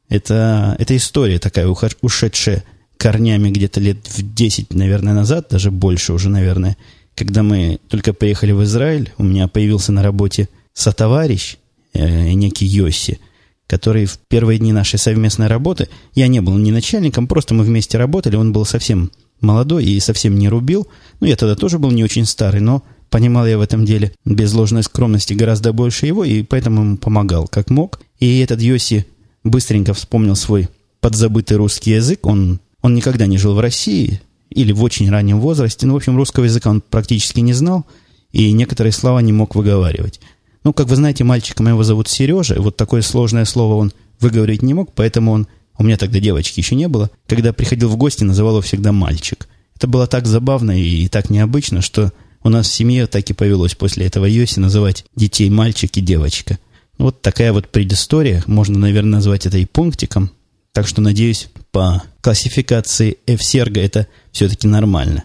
Это, 0.10 0.76
это 0.80 0.96
история 0.96 1.40
такая, 1.40 1.68
ушедшая 2.02 2.64
корнями 2.98 3.50
где-то 3.50 3.80
лет 3.80 3.98
в 4.08 4.34
10, 4.34 4.74
наверное, 4.74 5.14
назад, 5.14 5.48
даже 5.50 5.72
больше 5.72 6.14
уже, 6.14 6.30
наверное, 6.30 6.78
когда 7.16 7.44
мы 7.44 7.80
только 7.88 8.14
приехали 8.14 8.52
в 8.52 8.64
Израиль, 8.64 9.12
у 9.18 9.24
меня 9.24 9.48
появился 9.48 9.92
на 9.92 10.04
работе 10.04 10.50
сотоварищ, 10.74 11.58
э, 11.94 12.32
некий 12.34 12.66
Йоси, 12.66 13.20
который 13.68 14.06
в 14.06 14.18
первые 14.28 14.60
дни 14.60 14.74
нашей 14.74 15.00
совместной 15.00 15.48
работы, 15.48 15.88
я 16.14 16.28
не 16.28 16.42
был 16.42 16.58
ни 16.58 16.72
начальником, 16.72 17.28
просто 17.28 17.54
мы 17.54 17.64
вместе 17.64 17.98
работали, 17.98 18.36
он 18.36 18.52
был 18.52 18.66
совсем 18.66 19.12
молодой 19.42 19.86
и 19.86 20.00
совсем 20.00 20.38
не 20.38 20.50
рубил. 20.50 20.88
Ну, 21.20 21.28
я 21.28 21.36
тогда 21.36 21.56
тоже 21.56 21.80
был 21.80 21.92
не 21.92 22.04
очень 22.04 22.26
старый, 22.26 22.62
но 22.62 22.84
понимал 23.16 23.48
я 23.48 23.58
в 23.58 23.62
этом 23.62 23.86
деле 23.86 24.12
без 24.26 24.52
ложной 24.52 24.84
скромности 24.84 25.32
гораздо 25.32 25.72
больше 25.72 26.06
его, 26.06 26.26
и 26.26 26.44
поэтому 26.44 26.82
ему 26.82 26.98
помогал 26.98 27.48
как 27.48 27.70
мог. 27.70 28.02
И 28.20 28.40
этот 28.40 28.62
Йоси 28.62 29.06
быстренько 29.46 29.94
вспомнил 29.94 30.36
свой 30.36 30.68
подзабытый 31.00 31.56
русский 31.56 31.92
язык. 31.92 32.26
Он, 32.26 32.60
он 32.82 32.94
никогда 32.94 33.26
не 33.26 33.38
жил 33.38 33.54
в 33.56 33.62
России 33.62 34.20
или 34.50 34.74
в 34.74 34.84
очень 34.84 35.10
раннем 35.10 35.40
возрасте. 35.40 35.88
Ну, 35.88 35.94
в 35.94 35.96
общем, 35.96 36.18
русского 36.18 36.44
языка 36.44 36.70
он 36.70 36.82
практически 36.82 37.40
не 37.40 37.54
знал 37.54 37.86
и 38.34 38.52
некоторые 38.52 38.92
слова 38.92 39.20
не 39.22 39.32
мог 39.32 39.56
выговаривать. 39.56 40.20
Ну, 40.66 40.74
как 40.74 40.90
вы 40.90 40.98
знаете, 40.98 41.24
мальчика 41.24 41.64
моего 41.64 41.84
зовут 41.84 42.10
Сережа, 42.10 42.56
и 42.56 42.60
вот 42.60 42.76
такое 42.76 43.02
сложное 43.02 43.46
слово 43.46 43.76
он 43.76 43.94
выговорить 44.20 44.62
не 44.62 44.74
мог, 44.74 44.92
поэтому 44.94 45.32
он, 45.32 45.48
у 45.78 45.86
меня 45.86 45.96
тогда 45.96 46.20
девочки 46.20 46.60
еще 46.60 46.76
не 46.76 46.90
было, 46.90 47.10
когда 47.28 47.54
приходил 47.54 47.88
в 47.88 47.96
гости, 47.96 48.26
называл 48.26 48.56
его 48.56 48.62
всегда 48.62 48.92
мальчик. 48.92 49.48
Это 49.74 49.88
было 49.88 50.06
так 50.06 50.28
забавно 50.28 50.78
и 50.78 51.08
так 51.08 51.30
необычно, 51.30 51.82
что 51.82 52.12
у 52.46 52.50
нас 52.50 52.70
в 52.70 52.74
семье 52.74 53.08
так 53.08 53.28
и 53.28 53.34
повелось 53.34 53.74
после 53.74 54.06
этого 54.06 54.26
Йоси 54.26 54.60
называть 54.60 55.06
детей 55.16 55.50
мальчик 55.50 55.98
и 55.98 56.02
девочка. 56.02 56.60
Вот 57.00 57.24
такая 57.24 57.52
вот 57.52 57.70
предыстория, 57.70 58.44
можно, 58.46 58.78
наверное, 58.78 59.14
назвать 59.14 59.48
это 59.48 59.58
и 59.58 59.66
пунктиком. 59.66 60.30
Так 60.72 60.88
что, 60.88 61.02
надеюсь, 61.02 61.50
по 61.72 62.04
классификации 62.22 63.18
F-серга 63.26 63.82
это 63.82 64.06
все-таки 64.32 64.68
нормально. 64.68 65.24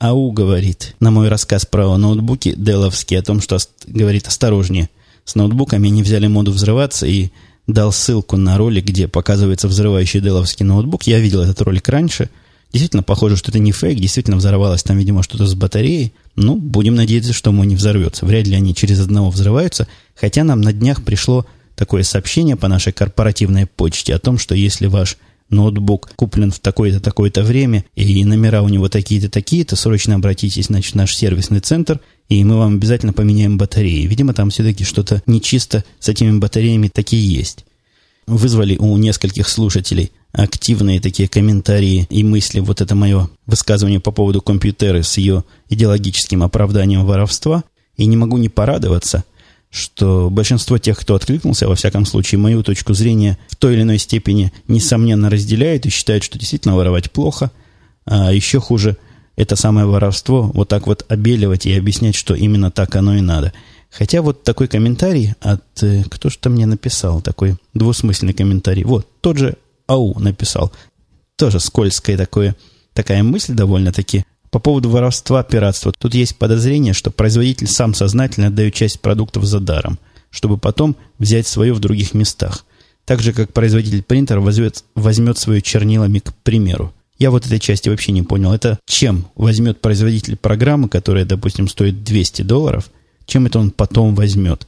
АУ 0.00 0.32
говорит 0.32 0.96
на 0.98 1.12
мой 1.12 1.28
рассказ 1.28 1.64
про 1.64 1.96
ноутбуки 1.96 2.52
деловские 2.56 3.20
о 3.20 3.22
том, 3.22 3.40
что 3.40 3.58
говорит 3.86 4.26
осторожнее. 4.26 4.90
С 5.24 5.36
ноутбуками 5.36 5.88
они 5.88 6.02
взяли 6.02 6.26
моду 6.26 6.50
взрываться 6.50 7.06
и 7.06 7.28
дал 7.68 7.92
ссылку 7.92 8.36
на 8.36 8.58
ролик, 8.58 8.86
где 8.86 9.06
показывается 9.06 9.68
взрывающий 9.68 10.20
деловский 10.20 10.66
ноутбук. 10.66 11.04
Я 11.04 11.20
видел 11.20 11.42
этот 11.42 11.62
ролик 11.62 11.88
раньше. 11.88 12.28
Действительно, 12.72 13.02
похоже, 13.02 13.36
что 13.36 13.50
это 13.50 13.58
не 13.58 13.72
фейк, 13.72 13.98
действительно 13.98 14.36
взорвалось 14.36 14.82
там, 14.82 14.98
видимо, 14.98 15.22
что-то 15.22 15.46
с 15.46 15.54
батареей. 15.54 16.12
Ну, 16.36 16.56
будем 16.56 16.94
надеяться, 16.94 17.32
что 17.32 17.50
мой 17.50 17.66
не 17.66 17.76
взорвется. 17.76 18.26
Вряд 18.26 18.46
ли 18.46 18.54
они 18.54 18.74
через 18.74 19.00
одного 19.00 19.30
взрываются. 19.30 19.88
Хотя 20.14 20.44
нам 20.44 20.60
на 20.60 20.72
днях 20.72 21.02
пришло 21.02 21.46
такое 21.74 22.02
сообщение 22.02 22.56
по 22.56 22.68
нашей 22.68 22.92
корпоративной 22.92 23.66
почте 23.66 24.14
о 24.14 24.18
том, 24.18 24.36
что 24.36 24.54
если 24.54 24.86
ваш 24.86 25.16
ноутбук 25.50 26.10
куплен 26.16 26.50
в 26.50 26.58
такое-то, 26.58 27.00
такое-то 27.00 27.42
время, 27.42 27.84
и 27.94 28.24
номера 28.24 28.62
у 28.62 28.68
него 28.68 28.88
такие-то, 28.88 29.30
такие-то, 29.30 29.76
срочно 29.76 30.14
обратитесь, 30.16 30.66
значит, 30.66 30.92
в 30.92 30.96
наш 30.96 31.16
сервисный 31.16 31.60
центр, 31.60 32.00
и 32.28 32.44
мы 32.44 32.58
вам 32.58 32.74
обязательно 32.74 33.14
поменяем 33.14 33.56
батареи. 33.56 34.06
Видимо, 34.06 34.34
там 34.34 34.50
все-таки 34.50 34.84
что-то 34.84 35.22
нечисто 35.26 35.84
с 35.98 36.08
этими 36.08 36.38
батареями 36.38 36.88
такие 36.88 37.26
есть. 37.26 37.64
Вызвали 38.26 38.76
у 38.76 38.94
нескольких 38.98 39.48
слушателей 39.48 40.12
активные 40.32 41.00
такие 41.00 41.28
комментарии 41.28 42.06
и 42.10 42.22
мысли. 42.24 42.60
Вот 42.60 42.80
это 42.80 42.94
мое 42.94 43.28
высказывание 43.46 44.00
по 44.00 44.12
поводу 44.12 44.40
компьютера 44.40 45.02
с 45.02 45.16
ее 45.18 45.44
идеологическим 45.68 46.42
оправданием 46.42 47.04
воровства. 47.04 47.64
И 47.96 48.06
не 48.06 48.16
могу 48.16 48.36
не 48.36 48.48
порадоваться– 48.48 49.24
что 49.70 50.30
большинство 50.30 50.78
тех, 50.78 50.98
кто 50.98 51.14
откликнулся, 51.14 51.68
во 51.68 51.74
всяком 51.74 52.06
случае, 52.06 52.38
мою 52.38 52.62
точку 52.62 52.94
зрения 52.94 53.38
в 53.48 53.56
той 53.56 53.74
или 53.74 53.82
иной 53.82 53.98
степени, 53.98 54.52
несомненно, 54.66 55.28
разделяют 55.28 55.84
и 55.86 55.90
считают, 55.90 56.24
что 56.24 56.38
действительно 56.38 56.76
воровать 56.76 57.10
плохо, 57.10 57.50
а 58.06 58.32
еще 58.32 58.60
хуже 58.60 58.96
это 59.36 59.56
самое 59.56 59.86
воровство 59.86 60.50
вот 60.54 60.68
так 60.68 60.86
вот 60.86 61.04
обеливать 61.08 61.66
и 61.66 61.74
объяснять, 61.74 62.14
что 62.14 62.34
именно 62.34 62.70
так 62.70 62.96
оно 62.96 63.16
и 63.16 63.20
надо. 63.20 63.52
Хотя 63.90 64.22
вот 64.22 64.42
такой 64.42 64.68
комментарий 64.68 65.34
от... 65.40 65.62
Э, 65.82 66.02
кто 66.10 66.28
же 66.28 66.38
там 66.38 66.54
мне 66.54 66.66
написал? 66.66 67.22
Такой 67.22 67.56
двусмысленный 67.72 68.34
комментарий. 68.34 68.84
Вот, 68.84 69.06
тот 69.20 69.38
же 69.38 69.56
АУ 69.88 70.18
написал. 70.20 70.72
Тоже 71.36 71.58
скользкое 71.58 72.16
такое, 72.16 72.54
такая 72.92 73.22
мысль 73.22 73.54
довольно-таки 73.54 74.24
по 74.50 74.60
поводу 74.60 74.88
воровства, 74.90 75.42
пиратства. 75.42 75.92
Тут 75.98 76.14
есть 76.14 76.36
подозрение, 76.36 76.94
что 76.94 77.10
производитель 77.10 77.66
сам 77.66 77.94
сознательно 77.94 78.46
отдает 78.46 78.74
часть 78.74 79.00
продуктов 79.00 79.44
за 79.44 79.60
даром, 79.60 79.98
чтобы 80.30 80.58
потом 80.58 80.96
взять 81.18 81.46
свое 81.46 81.72
в 81.72 81.80
других 81.80 82.14
местах. 82.14 82.64
Так 83.04 83.20
же, 83.20 83.32
как 83.32 83.52
производитель 83.52 84.02
принтера 84.02 84.40
возьмет, 84.40 84.84
возьмет 84.94 85.38
свое 85.38 85.62
чернилами, 85.62 86.18
к 86.18 86.34
примеру. 86.42 86.92
Я 87.18 87.30
вот 87.30 87.46
этой 87.46 87.58
части 87.58 87.88
вообще 87.88 88.12
не 88.12 88.22
понял. 88.22 88.52
Это 88.52 88.78
чем 88.86 89.26
возьмет 89.34 89.80
производитель 89.80 90.36
программы, 90.36 90.88
которая, 90.88 91.24
допустим, 91.24 91.68
стоит 91.68 92.04
200 92.04 92.42
долларов, 92.42 92.90
чем 93.26 93.46
это 93.46 93.58
он 93.58 93.70
потом 93.70 94.14
возьмет? 94.14 94.66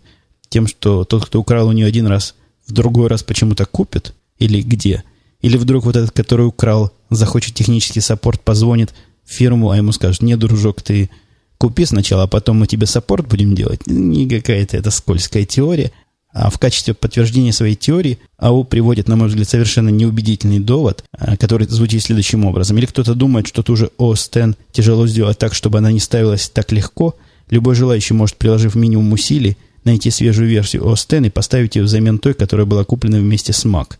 Тем, 0.48 0.66
что 0.66 1.04
тот, 1.04 1.26
кто 1.26 1.40
украл 1.40 1.68
у 1.68 1.72
нее 1.72 1.86
один 1.86 2.06
раз, 2.06 2.34
в 2.66 2.72
другой 2.72 3.08
раз 3.08 3.22
почему-то 3.22 3.66
купит? 3.66 4.14
Или 4.40 4.62
где? 4.62 5.04
Или 5.40 5.56
вдруг 5.56 5.84
вот 5.84 5.96
этот, 5.96 6.10
который 6.10 6.46
украл, 6.46 6.92
захочет 7.10 7.54
технический 7.54 8.00
support, 8.00 8.40
позвонит 8.40 8.92
в 9.24 9.32
фирму, 9.32 9.70
а 9.70 9.76
ему 9.76 9.92
скажут, 9.92 10.22
не, 10.22 10.36
дружок, 10.36 10.82
ты 10.82 11.10
купи 11.58 11.84
сначала, 11.84 12.24
а 12.24 12.26
потом 12.26 12.58
мы 12.58 12.66
тебе 12.66 12.86
support 12.86 13.28
будем 13.28 13.54
делать. 13.54 13.86
Не 13.86 14.28
какая-то 14.28 14.76
это 14.76 14.90
скользкая 14.90 15.44
теория. 15.44 15.92
А 16.32 16.48
в 16.48 16.58
качестве 16.60 16.94
подтверждения 16.94 17.52
своей 17.52 17.74
теории 17.74 18.18
АУ 18.38 18.62
приводит, 18.62 19.08
на 19.08 19.16
мой 19.16 19.28
взгляд, 19.28 19.48
совершенно 19.48 19.88
неубедительный 19.88 20.60
довод, 20.60 21.04
а, 21.10 21.36
который 21.36 21.66
звучит 21.66 22.04
следующим 22.04 22.44
образом. 22.44 22.78
Или 22.78 22.86
кто-то 22.86 23.14
думает, 23.14 23.48
что 23.48 23.64
ту 23.64 23.74
же 23.74 23.90
X 23.98 24.30
тяжело 24.70 25.08
сделать 25.08 25.38
так, 25.38 25.54
чтобы 25.54 25.78
она 25.78 25.90
не 25.90 25.98
ставилась 25.98 26.48
так 26.48 26.70
легко. 26.70 27.16
Любой 27.50 27.74
желающий 27.74 28.14
может, 28.14 28.36
приложив 28.36 28.76
минимум 28.76 29.12
усилий, 29.12 29.56
найти 29.82 30.10
свежую 30.10 30.48
версию 30.48 30.88
X 30.92 31.08
и 31.10 31.30
поставить 31.30 31.74
ее 31.74 31.82
взамен 31.82 32.20
той, 32.20 32.34
которая 32.34 32.64
была 32.64 32.84
куплена 32.84 33.18
вместе 33.18 33.52
с 33.52 33.64
Mac. 33.64 33.96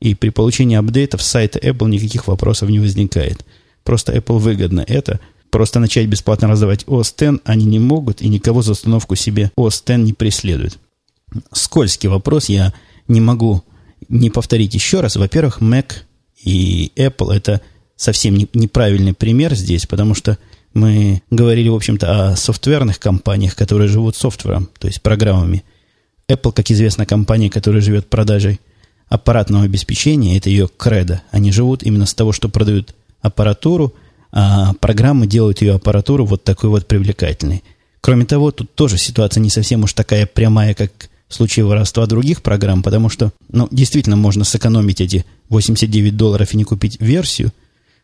И 0.00 0.14
при 0.14 0.30
получении 0.30 0.76
апдейтов 0.76 1.22
с 1.22 1.26
сайта 1.26 1.58
Apple 1.58 1.88
никаких 1.88 2.28
вопросов 2.28 2.68
не 2.68 2.78
возникает. 2.78 3.44
Просто 3.84 4.14
Apple 4.14 4.38
выгодно 4.38 4.84
это. 4.86 5.20
Просто 5.50 5.80
начать 5.80 6.06
бесплатно 6.06 6.48
раздавать 6.48 6.84
OS 6.84 7.34
X 7.34 7.40
они 7.44 7.64
не 7.64 7.78
могут, 7.78 8.20
и 8.22 8.28
никого 8.28 8.62
за 8.62 8.72
установку 8.72 9.16
себе 9.16 9.50
OS 9.56 9.82
X 9.86 10.04
не 10.04 10.12
преследуют 10.12 10.78
скользкий 11.52 12.08
вопрос, 12.08 12.48
я 12.48 12.72
не 13.06 13.20
могу 13.20 13.62
не 14.08 14.30
повторить 14.30 14.74
еще 14.74 15.00
раз. 15.00 15.16
Во-первых, 15.16 15.60
Mac 15.60 15.92
и 16.42 16.92
Apple 16.96 17.32
это 17.32 17.60
совсем 17.96 18.34
не, 18.34 18.48
неправильный 18.54 19.14
пример 19.14 19.54
здесь, 19.54 19.86
потому 19.86 20.14
что 20.14 20.38
мы 20.74 21.22
говорили, 21.30 21.68
в 21.68 21.74
общем-то, 21.74 22.30
о 22.30 22.36
софтверных 22.36 23.00
компаниях, 23.00 23.56
которые 23.56 23.88
живут 23.88 24.16
софтвером, 24.16 24.68
то 24.78 24.86
есть 24.86 25.02
программами. 25.02 25.64
Apple, 26.28 26.52
как 26.52 26.70
известно, 26.70 27.06
компания, 27.06 27.50
которая 27.50 27.80
живет 27.80 28.08
продажей 28.08 28.60
аппаратного 29.08 29.64
обеспечения, 29.64 30.36
это 30.36 30.50
ее 30.50 30.68
кредо. 30.68 31.22
Они 31.30 31.52
живут 31.52 31.82
именно 31.82 32.06
с 32.06 32.14
того, 32.14 32.32
что 32.32 32.48
продают 32.48 32.94
аппаратуру, 33.20 33.94
а 34.30 34.74
программы 34.74 35.26
делают 35.26 35.62
ее 35.62 35.74
аппаратуру 35.74 36.24
вот 36.24 36.44
такой 36.44 36.70
вот 36.70 36.86
привлекательной. 36.86 37.62
Кроме 38.00 38.26
того, 38.26 38.50
тут 38.50 38.74
тоже 38.74 38.98
ситуация 38.98 39.40
не 39.40 39.50
совсем 39.50 39.84
уж 39.84 39.92
такая 39.92 40.26
прямая, 40.26 40.74
как 40.74 41.08
в 41.28 41.34
случае 41.34 41.66
воровства 41.66 42.06
других 42.06 42.42
программ, 42.42 42.82
потому 42.82 43.08
что, 43.08 43.32
ну, 43.50 43.68
действительно 43.70 44.16
можно 44.16 44.44
сэкономить 44.44 45.00
эти 45.00 45.24
89 45.50 46.16
долларов 46.16 46.54
и 46.54 46.56
не 46.56 46.64
купить 46.64 47.00
версию, 47.00 47.52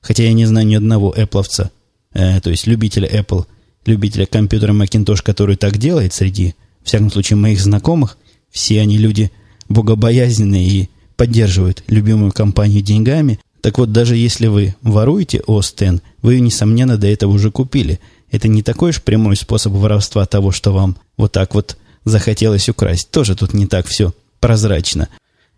хотя 0.00 0.24
я 0.24 0.32
не 0.32 0.46
знаю 0.46 0.66
ни 0.66 0.74
одного 0.74 1.14
Apple, 1.16 1.70
э, 2.12 2.40
то 2.40 2.50
есть 2.50 2.66
любителя 2.66 3.08
Apple, 3.08 3.46
любителя 3.86 4.26
компьютера 4.26 4.72
Macintosh, 4.72 5.22
который 5.22 5.56
так 5.56 5.78
делает 5.78 6.12
среди, 6.12 6.54
в 6.82 6.88
всяком 6.88 7.10
случае, 7.10 7.36
моих 7.36 7.60
знакомых. 7.60 8.18
Все 8.50 8.80
они 8.80 8.98
люди 8.98 9.30
богобоязненные 9.68 10.68
и 10.68 10.90
поддерживают 11.16 11.82
любимую 11.88 12.32
компанию 12.32 12.82
деньгами. 12.82 13.40
Так 13.60 13.78
вот, 13.78 13.92
даже 13.92 14.16
если 14.16 14.46
вы 14.46 14.74
воруете 14.82 15.38
X, 15.38 15.74
вы 16.22 16.34
ее, 16.34 16.40
несомненно, 16.40 16.96
до 16.96 17.06
этого 17.06 17.32
уже 17.32 17.50
купили. 17.50 18.00
Это 18.30 18.48
не 18.48 18.62
такой 18.62 18.90
уж 18.90 19.02
прямой 19.02 19.36
способ 19.36 19.72
воровства 19.72 20.26
того, 20.26 20.50
что 20.50 20.72
вам 20.72 20.96
вот 21.16 21.32
так 21.32 21.54
вот 21.54 21.76
захотелось 22.04 22.68
украсть. 22.68 23.10
Тоже 23.10 23.36
тут 23.36 23.54
не 23.54 23.66
так 23.66 23.86
все 23.86 24.12
прозрачно. 24.40 25.08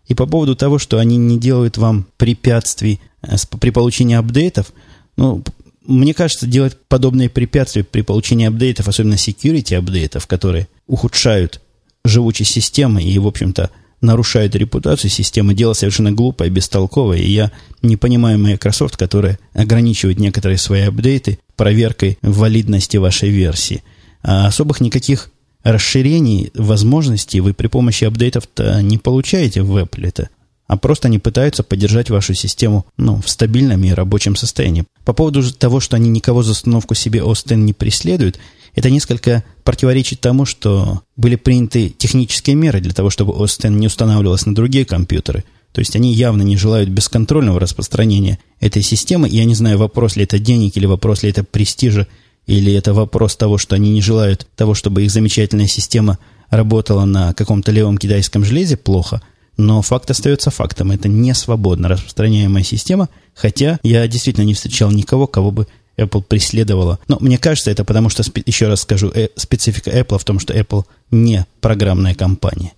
И 0.07 0.13
по 0.13 0.25
поводу 0.25 0.55
того, 0.55 0.79
что 0.79 0.99
они 0.99 1.17
не 1.17 1.37
делают 1.37 1.77
вам 1.77 2.07
препятствий 2.17 3.01
э, 3.21 3.35
при 3.59 3.71
получении 3.71 4.15
апдейтов, 4.15 4.71
ну, 5.17 5.43
мне 5.85 6.13
кажется, 6.13 6.47
делать 6.47 6.77
подобные 6.87 7.29
препятствия 7.29 7.83
при 7.83 8.01
получении 8.01 8.47
апдейтов, 8.47 8.87
особенно 8.87 9.15
security 9.15 9.75
апдейтов, 9.75 10.27
которые 10.27 10.67
ухудшают 10.85 11.61
живучесть 12.05 12.51
системы 12.51 13.03
и, 13.03 13.17
в 13.19 13.27
общем-то, 13.27 13.69
нарушают 14.01 14.55
репутацию 14.55 15.09
системы, 15.09 15.53
дело 15.53 15.73
совершенно 15.73 16.11
глупое, 16.11 16.49
бестолковое. 16.49 17.19
И 17.19 17.29
я 17.29 17.51
не 17.81 17.97
понимаю 17.97 18.39
Microsoft, 18.39 18.97
которая 18.97 19.39
ограничивает 19.53 20.19
некоторые 20.19 20.57
свои 20.57 20.81
апдейты 20.81 21.39
проверкой 21.55 22.17
валидности 22.21 22.97
вашей 22.97 23.29
версии. 23.29 23.83
А 24.21 24.47
особых 24.47 24.81
никаких 24.81 25.31
расширений 25.63 26.51
возможностей 26.53 27.41
вы 27.41 27.53
при 27.53 27.67
помощи 27.67 28.05
апдейтов-то 28.05 28.81
не 28.81 28.97
получаете 28.97 29.63
в 29.63 29.75
Apple 29.77 30.07
это, 30.07 30.29
а 30.67 30.77
просто 30.77 31.07
они 31.07 31.19
пытаются 31.19 31.63
поддержать 31.63 32.09
вашу 32.09 32.33
систему 32.33 32.85
ну, 32.97 33.21
в 33.21 33.29
стабильном 33.29 33.83
и 33.83 33.91
рабочем 33.91 34.35
состоянии. 34.35 34.85
По 35.05 35.13
поводу 35.13 35.51
того, 35.53 35.79
что 35.79 35.95
они 35.95 36.09
никого 36.09 36.43
за 36.43 36.51
установку 36.51 36.93
себе 36.93 37.19
OS 37.19 37.55
не 37.55 37.73
преследуют, 37.73 38.39
это 38.75 38.89
несколько 38.89 39.43
противоречит 39.67 40.21
тому, 40.21 40.45
что 40.45 41.01
были 41.17 41.35
приняты 41.35 41.89
технические 41.89 42.55
меры 42.55 42.79
для 42.79 42.93
того, 42.93 43.09
чтобы 43.09 43.33
OS 43.33 43.67
не 43.67 43.87
устанавливалась 43.87 44.45
на 44.45 44.55
другие 44.55 44.85
компьютеры. 44.85 45.43
То 45.73 45.79
есть 45.79 45.93
они 45.97 46.13
явно 46.13 46.41
не 46.41 46.55
желают 46.55 46.87
бесконтрольного 46.87 47.59
распространения 47.59 48.39
этой 48.61 48.81
системы. 48.81 49.27
Я 49.27 49.43
не 49.43 49.55
знаю, 49.55 49.77
вопрос 49.77 50.15
ли 50.15 50.23
это 50.23 50.39
денег 50.39 50.77
или 50.77 50.85
вопрос 50.85 51.21
ли 51.21 51.31
это 51.31 51.43
престижа 51.43 52.07
или 52.45 52.71
это 52.71 52.93
вопрос 52.93 53.35
того, 53.35 53.57
что 53.57 53.75
они 53.75 53.91
не 53.91 54.01
желают 54.01 54.47
того, 54.55 54.73
чтобы 54.73 55.03
их 55.03 55.11
замечательная 55.11 55.67
система 55.67 56.17
работала 56.49 57.03
на 57.03 57.33
каком-то 57.33 57.73
левом 57.73 57.97
китайском 57.97 58.45
железе 58.45 58.77
плохо. 58.77 59.21
Но 59.57 59.81
факт 59.81 60.09
остается 60.09 60.49
фактом. 60.49 60.91
Это 60.91 61.09
не 61.09 61.33
свободно 61.33 61.89
распространяемая 61.89 62.63
система, 62.63 63.09
хотя 63.35 63.79
я 63.83 64.07
действительно 64.07 64.45
не 64.45 64.53
встречал 64.53 64.91
никого, 64.91 65.27
кого 65.27 65.51
бы 65.51 65.67
Apple 65.97 66.23
преследовала. 66.23 66.99
Но 67.07 67.17
мне 67.19 67.37
кажется, 67.37 67.71
это 67.71 67.83
потому 67.83 68.09
что, 68.09 68.23
еще 68.45 68.67
раз 68.67 68.81
скажу, 68.81 69.11
э, 69.13 69.29
специфика 69.35 69.89
Apple 69.89 70.19
в 70.19 70.23
том, 70.23 70.39
что 70.39 70.53
Apple 70.53 70.85
не 71.11 71.45
программная 71.61 72.13
компания. 72.13 72.73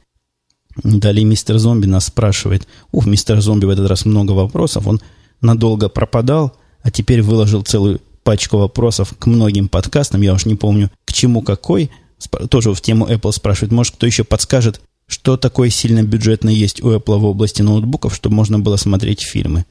Далее 0.84 1.25
мистер 1.25 1.58
Зомби 1.58 1.86
нас 1.86 2.05
спрашивает. 2.05 2.67
Ух, 2.91 3.05
мистер 3.05 3.41
Зомби 3.41 3.65
в 3.65 3.69
этот 3.69 3.89
раз 3.89 4.05
много 4.05 4.32
вопросов. 4.32 4.88
Он 4.88 5.01
надолго 5.41 5.89
пропадал, 5.89 6.55
а 6.82 6.91
теперь 6.91 7.21
выложил 7.21 7.63
целую 7.63 8.01
пачку 8.23 8.58
вопросов 8.58 9.13
к 9.17 9.25
многим 9.25 9.69
подкастам, 9.69 10.21
я 10.21 10.34
уж 10.34 10.45
не 10.45 10.55
помню, 10.55 10.91
к 11.05 11.13
чему 11.13 11.41
какой, 11.41 11.89
тоже 12.49 12.73
в 12.73 12.82
тему 12.82 13.08
Apple 13.08 13.32
спрашивают, 13.32 13.71
может, 13.71 13.95
кто 13.95 14.05
еще 14.05 14.23
подскажет, 14.23 14.82
что 15.08 15.38
такое 15.38 15.69
сильно 15.69 16.03
бюджетное 16.03 16.53
есть 16.53 16.84
у 16.84 16.91
Apple 16.91 17.17
в 17.17 17.25
области 17.25 17.62
ноутбуков, 17.62 18.13
чтобы 18.13 18.36
можно 18.36 18.60
было 18.60 18.75
смотреть 18.75 19.21
фильмы, 19.21 19.65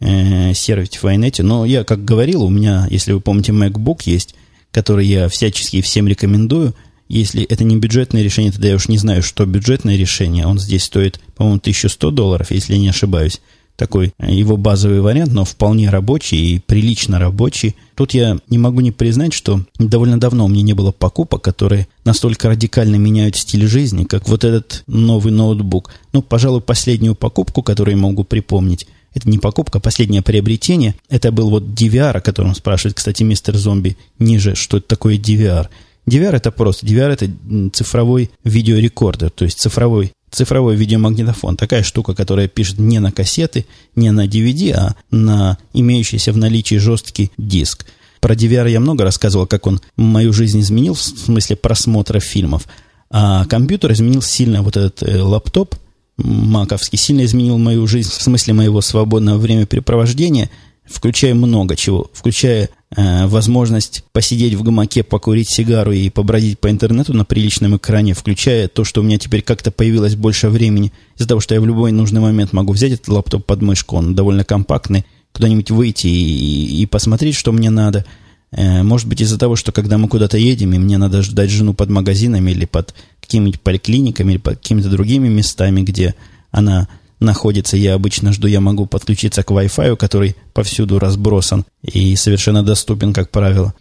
э, 0.00 0.54
сервить 0.54 0.96
в 0.96 1.04
Вайнете. 1.04 1.42
Но 1.42 1.64
я, 1.64 1.84
как 1.84 2.04
говорил, 2.04 2.42
у 2.42 2.50
меня, 2.50 2.86
если 2.90 3.12
вы 3.12 3.20
помните, 3.20 3.52
MacBook 3.52 4.02
есть, 4.04 4.34
который 4.70 5.06
я 5.06 5.28
всячески 5.28 5.80
всем 5.80 6.08
рекомендую. 6.08 6.74
Если 7.08 7.42
это 7.42 7.64
не 7.64 7.76
бюджетное 7.76 8.22
решение, 8.22 8.52
тогда 8.52 8.68
я 8.68 8.74
уж 8.74 8.88
не 8.88 8.98
знаю, 8.98 9.22
что 9.22 9.46
бюджетное 9.46 9.96
решение. 9.96 10.46
Он 10.46 10.58
здесь 10.58 10.84
стоит, 10.84 11.20
по-моему, 11.36 11.58
1100 11.58 12.10
долларов, 12.10 12.50
если 12.50 12.74
я 12.74 12.78
не 12.78 12.88
ошибаюсь 12.88 13.40
такой 13.78 14.12
его 14.20 14.56
базовый 14.56 15.00
вариант, 15.00 15.32
но 15.32 15.44
вполне 15.44 15.88
рабочий 15.88 16.36
и 16.36 16.58
прилично 16.58 17.20
рабочий. 17.20 17.76
Тут 17.94 18.12
я 18.12 18.36
не 18.50 18.58
могу 18.58 18.80
не 18.80 18.90
признать, 18.90 19.32
что 19.32 19.62
довольно 19.78 20.18
давно 20.18 20.46
у 20.46 20.48
меня 20.48 20.62
не 20.62 20.72
было 20.72 20.90
покупок, 20.90 21.42
которые 21.42 21.86
настолько 22.04 22.48
радикально 22.48 22.96
меняют 22.96 23.36
стиль 23.36 23.68
жизни, 23.68 24.02
как 24.02 24.28
вот 24.28 24.42
этот 24.42 24.82
новый 24.88 25.32
ноутбук. 25.32 25.92
Ну, 26.12 26.22
пожалуй, 26.22 26.60
последнюю 26.60 27.14
покупку, 27.14 27.62
которую 27.62 27.94
я 27.94 28.02
могу 28.02 28.24
припомнить, 28.24 28.88
это 29.14 29.28
не 29.28 29.38
покупка, 29.38 29.78
а 29.78 29.80
последнее 29.80 30.22
приобретение. 30.22 30.94
Это 31.08 31.32
был 31.32 31.50
вот 31.50 31.64
DVR, 31.64 32.16
о 32.16 32.20
котором 32.20 32.54
спрашивает, 32.54 32.96
кстати, 32.96 33.22
мистер 33.22 33.56
Зомби 33.56 33.96
ниже, 34.18 34.54
что 34.54 34.78
это 34.78 34.88
такое 34.88 35.16
DVR. 35.16 35.68
DVR 36.06 36.36
это 36.36 36.50
просто, 36.50 36.86
DVR 36.86 37.12
это 37.12 37.30
цифровой 37.72 38.30
видеорекордер, 38.44 39.30
то 39.30 39.44
есть 39.44 39.58
цифровой 39.58 40.12
цифровой 40.30 40.76
видеомагнитофон. 40.76 41.56
Такая 41.56 41.82
штука, 41.82 42.14
которая 42.14 42.48
пишет 42.48 42.78
не 42.78 42.98
на 42.98 43.12
кассеты, 43.12 43.66
не 43.96 44.10
на 44.10 44.26
DVD, 44.26 44.72
а 44.72 44.96
на 45.10 45.58
имеющийся 45.72 46.32
в 46.32 46.36
наличии 46.36 46.76
жесткий 46.76 47.32
диск. 47.38 47.86
Про 48.20 48.34
DVR 48.34 48.70
я 48.70 48.80
много 48.80 49.04
рассказывал, 49.04 49.46
как 49.46 49.66
он 49.66 49.80
мою 49.96 50.32
жизнь 50.32 50.60
изменил 50.60 50.94
в 50.94 51.00
смысле 51.00 51.56
просмотра 51.56 52.20
фильмов. 52.20 52.66
А 53.10 53.46
компьютер 53.46 53.92
изменил 53.92 54.22
сильно 54.22 54.62
вот 54.62 54.76
этот 54.76 55.02
э, 55.02 55.22
лаптоп 55.22 55.76
маковский, 56.18 56.98
сильно 56.98 57.24
изменил 57.24 57.58
мою 57.58 57.86
жизнь 57.86 58.10
в 58.10 58.22
смысле 58.22 58.54
моего 58.54 58.80
свободного 58.80 59.38
времяпрепровождения– 59.38 60.50
включая 60.88 61.34
много 61.34 61.76
чего, 61.76 62.10
включая 62.12 62.70
э, 62.96 63.26
возможность 63.26 64.04
посидеть 64.12 64.54
в 64.54 64.62
гамаке, 64.62 65.02
покурить 65.02 65.50
сигару 65.50 65.92
и 65.92 66.08
побродить 66.10 66.58
по 66.58 66.70
интернету 66.70 67.14
на 67.14 67.24
приличном 67.24 67.76
экране, 67.76 68.14
включая 68.14 68.68
то, 68.68 68.84
что 68.84 69.00
у 69.00 69.04
меня 69.04 69.18
теперь 69.18 69.42
как-то 69.42 69.70
появилось 69.70 70.16
больше 70.16 70.48
времени, 70.48 70.92
из-за 71.16 71.28
того, 71.28 71.40
что 71.40 71.54
я 71.54 71.60
в 71.60 71.66
любой 71.66 71.92
нужный 71.92 72.20
момент 72.20 72.52
могу 72.52 72.72
взять 72.72 72.92
этот 72.92 73.08
лаптоп 73.08 73.44
под 73.44 73.62
мышку, 73.62 73.96
он 73.96 74.14
довольно 74.14 74.44
компактный, 74.44 75.04
куда-нибудь 75.32 75.70
выйти 75.70 76.06
и, 76.06 76.82
и 76.82 76.86
посмотреть, 76.86 77.36
что 77.36 77.52
мне 77.52 77.70
надо. 77.70 78.04
Э, 78.50 78.82
может 78.82 79.06
быть, 79.06 79.20
из-за 79.20 79.38
того, 79.38 79.56
что 79.56 79.72
когда 79.72 79.98
мы 79.98 80.08
куда-то 80.08 80.38
едем, 80.38 80.72
и 80.72 80.78
мне 80.78 80.98
надо 80.98 81.22
ждать 81.22 81.50
жену 81.50 81.74
под 81.74 81.90
магазинами 81.90 82.50
или 82.50 82.64
под 82.64 82.94
какими-нибудь 83.28 83.60
поликлиниками 83.60 84.32
или 84.32 84.40
какими-то 84.40 84.88
другими 84.88 85.28
местами, 85.28 85.82
где 85.82 86.14
она 86.50 86.88
находится, 87.20 87.76
я 87.76 87.94
обычно 87.94 88.32
жду, 88.32 88.48
я 88.48 88.60
могу 88.60 88.86
подключиться 88.86 89.42
к 89.42 89.50
Wi-Fi, 89.50 89.96
который 89.96 90.34
повсюду 90.54 90.98
разбросан 90.98 91.66
и 91.82 92.16
совершенно 92.16 92.62
доступен, 92.62 93.12
как 93.12 93.30
правило. 93.30 93.74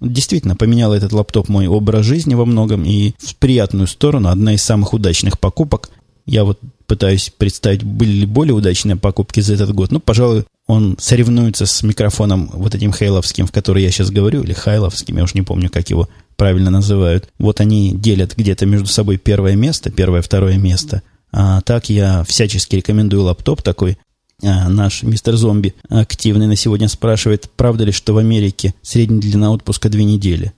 Действительно, 0.00 0.56
поменял 0.56 0.94
этот 0.94 1.12
лаптоп 1.12 1.48
мой 1.48 1.66
образ 1.66 2.06
жизни 2.06 2.34
во 2.34 2.46
многом 2.46 2.84
и 2.84 3.12
в 3.18 3.36
приятную 3.36 3.86
сторону. 3.86 4.28
Одна 4.28 4.54
из 4.54 4.62
самых 4.62 4.94
удачных 4.94 5.38
покупок. 5.38 5.90
Я 6.24 6.44
вот 6.44 6.58
пытаюсь 6.86 7.30
представить, 7.36 7.82
были 7.82 8.10
ли 8.10 8.26
более 8.26 8.54
удачные 8.54 8.96
покупки 8.96 9.40
за 9.40 9.54
этот 9.54 9.74
год. 9.74 9.92
Ну, 9.92 10.00
пожалуй, 10.00 10.44
он 10.66 10.96
соревнуется 10.98 11.66
с 11.66 11.82
микрофоном 11.82 12.50
вот 12.52 12.74
этим 12.74 12.92
хейловским, 12.92 13.46
в 13.46 13.52
который 13.52 13.82
я 13.82 13.90
сейчас 13.90 14.10
говорю, 14.10 14.42
или 14.42 14.52
хайловским, 14.52 15.16
я 15.16 15.24
уж 15.24 15.34
не 15.34 15.42
помню, 15.42 15.68
как 15.70 15.90
его 15.90 16.08
правильно 16.36 16.70
называют. 16.70 17.28
Вот 17.38 17.60
они 17.60 17.92
делят 17.92 18.34
где-то 18.36 18.66
между 18.66 18.86
собой 18.86 19.18
первое 19.18 19.56
место, 19.56 19.90
первое-второе 19.90 20.56
место. 20.56 21.02
А 21.32 21.60
так 21.60 21.90
я 21.90 22.24
всячески 22.24 22.76
рекомендую 22.76 23.24
лаптоп 23.24 23.62
такой. 23.62 23.98
А 24.42 24.68
наш 24.68 25.02
мистер 25.02 25.36
Зомби 25.36 25.74
активный 25.88 26.46
на 26.46 26.56
сегодня 26.56 26.88
спрашивает, 26.88 27.50
правда 27.56 27.84
ли, 27.84 27.92
что 27.92 28.14
в 28.14 28.18
Америке 28.18 28.74
средняя 28.82 29.20
длина 29.20 29.50
отпуска 29.50 29.88
две 29.88 30.04
недели. 30.04 30.52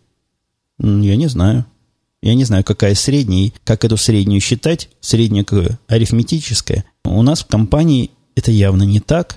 Я 0.78 1.16
не 1.16 1.26
знаю. 1.28 1.66
Я 2.22 2.34
не 2.34 2.44
знаю, 2.44 2.64
какая 2.64 2.94
средняя 2.94 3.46
и 3.46 3.52
как 3.64 3.84
эту 3.84 3.96
среднюю 3.96 4.40
считать. 4.40 4.88
Средняя 5.00 5.44
какое? 5.44 5.78
Арифметическая. 5.88 6.84
У 7.04 7.22
нас 7.22 7.40
в 7.40 7.46
компании 7.46 8.10
это 8.34 8.50
явно 8.50 8.82
не 8.84 9.00
так. 9.00 9.36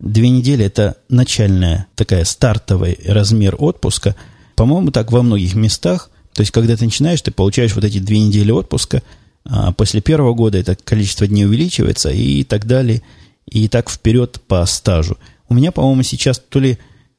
Две 0.00 0.30
недели– 0.30 0.64
это 0.66 0.96
начальная, 1.10 1.86
такая 1.94 2.24
стартовый 2.24 2.98
размер 3.06 3.54
отпуска. 3.58 4.16
По-моему, 4.56 4.90
так 4.90 5.12
во 5.12 5.22
многих 5.22 5.54
местах. 5.54 6.10
То 6.32 6.40
есть, 6.40 6.52
когда 6.52 6.74
ты 6.74 6.86
начинаешь, 6.86 7.20
ты 7.20 7.30
получаешь 7.30 7.74
вот 7.74 7.84
эти 7.84 7.98
две 7.98 8.18
недели 8.18 8.50
отпуска, 8.50 9.02
а 9.44 9.72
после 9.72 10.00
первого 10.00 10.32
года 10.32 10.56
это 10.56 10.74
количество 10.74 11.26
дней 11.26 11.44
увеличивается 11.44 12.10
и 12.10 12.44
так 12.44 12.66
далее. 12.66 13.02
И 13.46 13.68
так 13.68 13.90
вперед 13.90 14.40
по 14.46 14.64
стажу. 14.64 15.18
У 15.50 15.54
меня, 15.54 15.70
по-моему, 15.70 16.02
сейчас 16.02 16.38
то 16.38 16.60
ли 16.60 16.78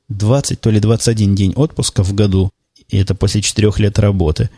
20, 0.10 0.60
то 0.60 0.72
ли 0.72 0.80
21 0.80 1.36
день 1.36 1.54
отпуска 1.56 2.04
в 2.04 2.14
году. 2.16 2.50
И 2.90 2.98
это 2.98 3.14
после 3.14 3.44
четырех 3.44 3.80
лет 3.80 4.00
работы. 4.00 4.50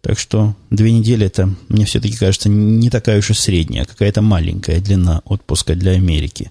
Так 0.00 0.18
что 0.18 0.54
две 0.70 0.92
недели 0.92 1.26
это, 1.26 1.54
мне 1.68 1.84
все-таки 1.84 2.16
кажется, 2.16 2.48
не 2.48 2.90
такая 2.90 3.18
уж 3.18 3.30
и 3.30 3.34
средняя, 3.34 3.84
а 3.84 3.86
какая-то 3.86 4.20
маленькая 4.20 4.80
длина 4.80 5.22
отпуска 5.24 5.74
для 5.74 5.92
Америки. 5.92 6.50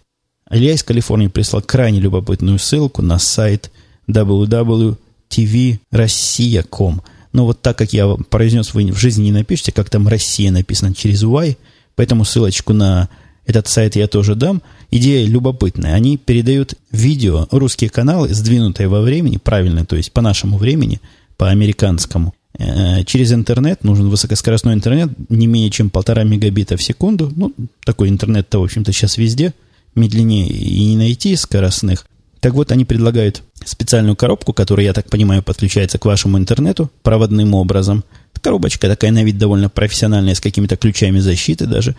Илья 0.49 0.73
из 0.73 0.83
Калифорнии 0.83 1.27
прислал 1.27 1.61
крайне 1.61 1.99
любопытную 1.99 2.57
ссылку 2.59 3.01
на 3.01 3.19
сайт 3.19 3.69
www.tvrossiya.com. 4.07 7.01
Но 7.33 7.45
вот 7.45 7.61
так 7.61 7.77
как 7.77 7.91
я 7.93 8.07
произнес, 8.29 8.73
вы 8.73 8.89
в 8.91 8.97
жизни 8.97 9.25
не 9.25 9.33
напишите, 9.33 9.73
как 9.73 9.89
там 9.89 10.07
«Россия» 10.07 10.49
написано 10.51 10.95
через 10.95 11.23
Y, 11.23 11.57
поэтому 11.95 12.23
ссылочку 12.23 12.71
на 12.73 13.09
этот 13.45 13.67
сайт 13.67 13.97
я 13.97 14.07
тоже 14.07 14.35
дам. 14.35 14.61
Идея 14.89 15.27
любопытная. 15.27 15.93
Они 15.93 16.15
передают 16.17 16.75
видео, 16.91 17.47
русские 17.51 17.89
каналы, 17.89 18.33
сдвинутые 18.33 18.87
во 18.87 19.01
времени, 19.01 19.35
правильно, 19.37 19.85
то 19.85 19.97
есть 19.97 20.13
по 20.13 20.21
нашему 20.21 20.57
времени, 20.57 21.01
по 21.35 21.49
американскому, 21.49 22.33
э, 22.57 23.03
через 23.03 23.33
интернет, 23.33 23.83
нужен 23.83 24.07
высокоскоростной 24.09 24.73
интернет, 24.73 25.09
не 25.29 25.47
менее 25.47 25.69
чем 25.69 25.89
полтора 25.89 26.23
мегабита 26.23 26.77
в 26.77 26.83
секунду. 26.83 27.33
Ну, 27.35 27.53
такой 27.85 28.07
интернет-то, 28.09 28.59
в 28.59 28.63
общем-то, 28.63 28.93
сейчас 28.93 29.17
везде– 29.17 29.53
медленнее 29.97 30.47
и 30.47 30.85
не 30.85 30.97
найти 30.97 31.35
скоростных. 31.35 32.05
Так 32.39 32.53
вот, 32.53 32.71
они 32.71 32.85
предлагают 32.85 33.43
специальную 33.65 34.15
коробку, 34.15 34.53
которая, 34.53 34.85
я 34.85 34.93
так 34.93 35.09
понимаю, 35.09 35.43
подключается 35.43 35.97
к 35.97 36.05
вашему 36.05 36.37
интернету 36.37 36.91
проводным 37.01 37.53
образом. 37.55 38.03
Коробочка 38.41 38.87
такая 38.87 39.11
на 39.11 39.23
вид 39.23 39.37
довольно 39.37 39.69
профессиональная, 39.69 40.35
с 40.35 40.39
какими-то 40.39 40.77
ключами 40.77 41.19
защиты 41.19 41.65
даже. 41.65 41.95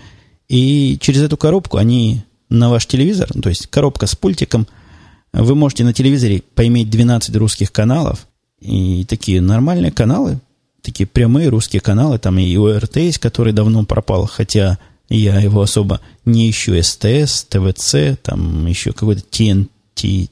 И 0.49 0.97
через 1.01 1.23
эту 1.23 1.37
коробку 1.37 1.77
они 1.77 2.23
на 2.49 2.71
ваш 2.71 2.87
телевизор, 2.87 3.29
то 3.33 3.49
есть 3.49 3.67
коробка 3.67 4.07
с 4.07 4.15
пультиком, 4.15 4.67
вы 5.33 5.55
можете 5.55 5.85
на 5.85 5.93
телевизоре 5.93 6.43
поиметь 6.55 6.89
12 6.89 7.37
русских 7.37 7.73
каналов. 7.73 8.27
И 8.61 9.05
такие 9.05 9.41
нормальные 9.41 9.93
каналы, 9.93 10.41
такие 10.83 11.07
прямые 11.07 11.49
русские 11.49 11.81
каналы, 11.81 12.19
там 12.19 12.39
и 12.39 12.57
ОРТ 12.57 12.97
есть, 12.97 13.19
который 13.19 13.53
давно 13.53 13.85
пропал, 13.85 14.27
хотя 14.27 14.79
я 15.09 15.40
его 15.40 15.62
особо 15.62 16.01
не 16.25 16.51
ищу. 16.51 16.81
СТС, 16.81 17.44
ТВЦ, 17.44 18.18
там 18.23 18.66
еще 18.66 18.92
какой-то 18.92 19.23
TNT, 19.31 20.29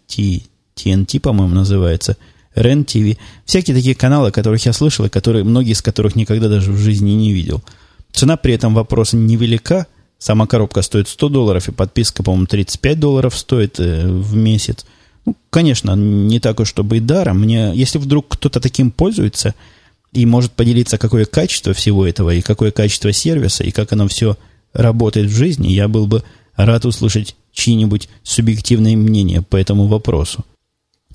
TNT, 0.76 1.20
по-моему, 1.20 1.54
называется. 1.54 2.16
РЕН-ТВ. 2.54 3.18
Всякие 3.44 3.76
такие 3.76 3.94
каналы, 3.94 4.32
которых 4.32 4.64
я 4.64 4.72
слышал, 4.72 5.04
и 5.04 5.10
которые, 5.10 5.44
многие 5.44 5.72
из 5.72 5.82
которых 5.82 6.16
никогда 6.16 6.48
даже 6.48 6.72
в 6.72 6.78
жизни 6.78 7.10
не 7.10 7.32
видел. 7.32 7.62
Цена 8.12 8.36
при 8.36 8.54
этом 8.54 8.74
вопроса 8.74 9.16
невелика. 9.16 9.86
Сама 10.18 10.46
коробка 10.46 10.80
стоит 10.80 11.08
100 11.08 11.28
долларов, 11.28 11.68
и 11.68 11.72
подписка, 11.72 12.22
по-моему, 12.22 12.46
35 12.46 12.98
долларов 12.98 13.36
стоит 13.36 13.78
э, 13.78 14.08
в 14.08 14.34
месяц. 14.34 14.86
Ну, 15.26 15.36
конечно, 15.50 15.94
не 15.94 16.40
так 16.40 16.58
уж, 16.58 16.68
чтобы 16.68 16.96
и 16.96 17.00
даром. 17.00 17.40
Мне, 17.40 17.72
если 17.74 17.98
вдруг 17.98 18.28
кто-то 18.28 18.58
таким 18.60 18.90
пользуется 18.90 19.54
и 20.12 20.24
может 20.24 20.52
поделиться, 20.52 20.96
какое 20.96 21.26
качество 21.26 21.74
всего 21.74 22.06
этого, 22.06 22.32
и 22.32 22.40
какое 22.40 22.70
качество 22.70 23.12
сервиса, 23.12 23.64
и 23.64 23.70
как 23.70 23.92
оно 23.92 24.08
все 24.08 24.38
работает 24.76 25.30
в 25.30 25.34
жизни, 25.34 25.68
я 25.68 25.88
был 25.88 26.06
бы 26.06 26.22
рад 26.56 26.84
услышать 26.84 27.36
чьи-нибудь 27.52 28.08
субъективные 28.22 28.96
мнения 28.96 29.42
по 29.42 29.56
этому 29.56 29.86
вопросу. 29.86 30.44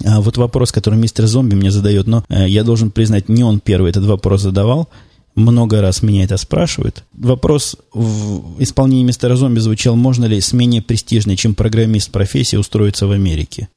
А 0.04 0.22
вот 0.22 0.38
вопрос, 0.38 0.72
который 0.72 0.98
мистер 0.98 1.28
Зомби 1.28 1.56
мне 1.56 1.72
задает, 1.72 2.08
но 2.08 2.24
э, 2.30 2.48
я 2.48 2.64
должен 2.64 2.92
признать, 2.92 3.30
не 3.30 3.44
он 3.44 3.60
первый 3.60 3.92
этот 3.92 4.06
вопрос 4.06 4.42
задавал. 4.42 4.90
Много 5.36 5.80
раз 5.80 6.02
меня 6.02 6.24
это 6.24 6.38
спрашивают. 6.38 7.04
Вопрос 7.14 7.78
в 7.94 8.62
исполнении 8.62 9.04
мистера 9.04 9.36
Зомби 9.36 9.60
звучал, 9.60 9.96
можно 9.96 10.26
ли 10.26 10.42
с 10.42 10.52
менее 10.54 10.82
престижной, 10.82 11.38
чем 11.38 11.56
программист 11.56 12.12
профессии, 12.12 12.58
устроиться 12.58 13.08
в 13.08 13.12
Америке. 13.12 13.70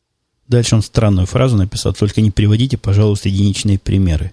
Дальше 0.48 0.74
он 0.74 0.82
странную 0.82 1.26
фразу 1.26 1.56
написал, 1.56 1.94
только 1.94 2.20
не 2.20 2.30
приводите, 2.30 2.76
пожалуйста, 2.76 3.28
единичные 3.28 3.78
примеры. 3.78 4.32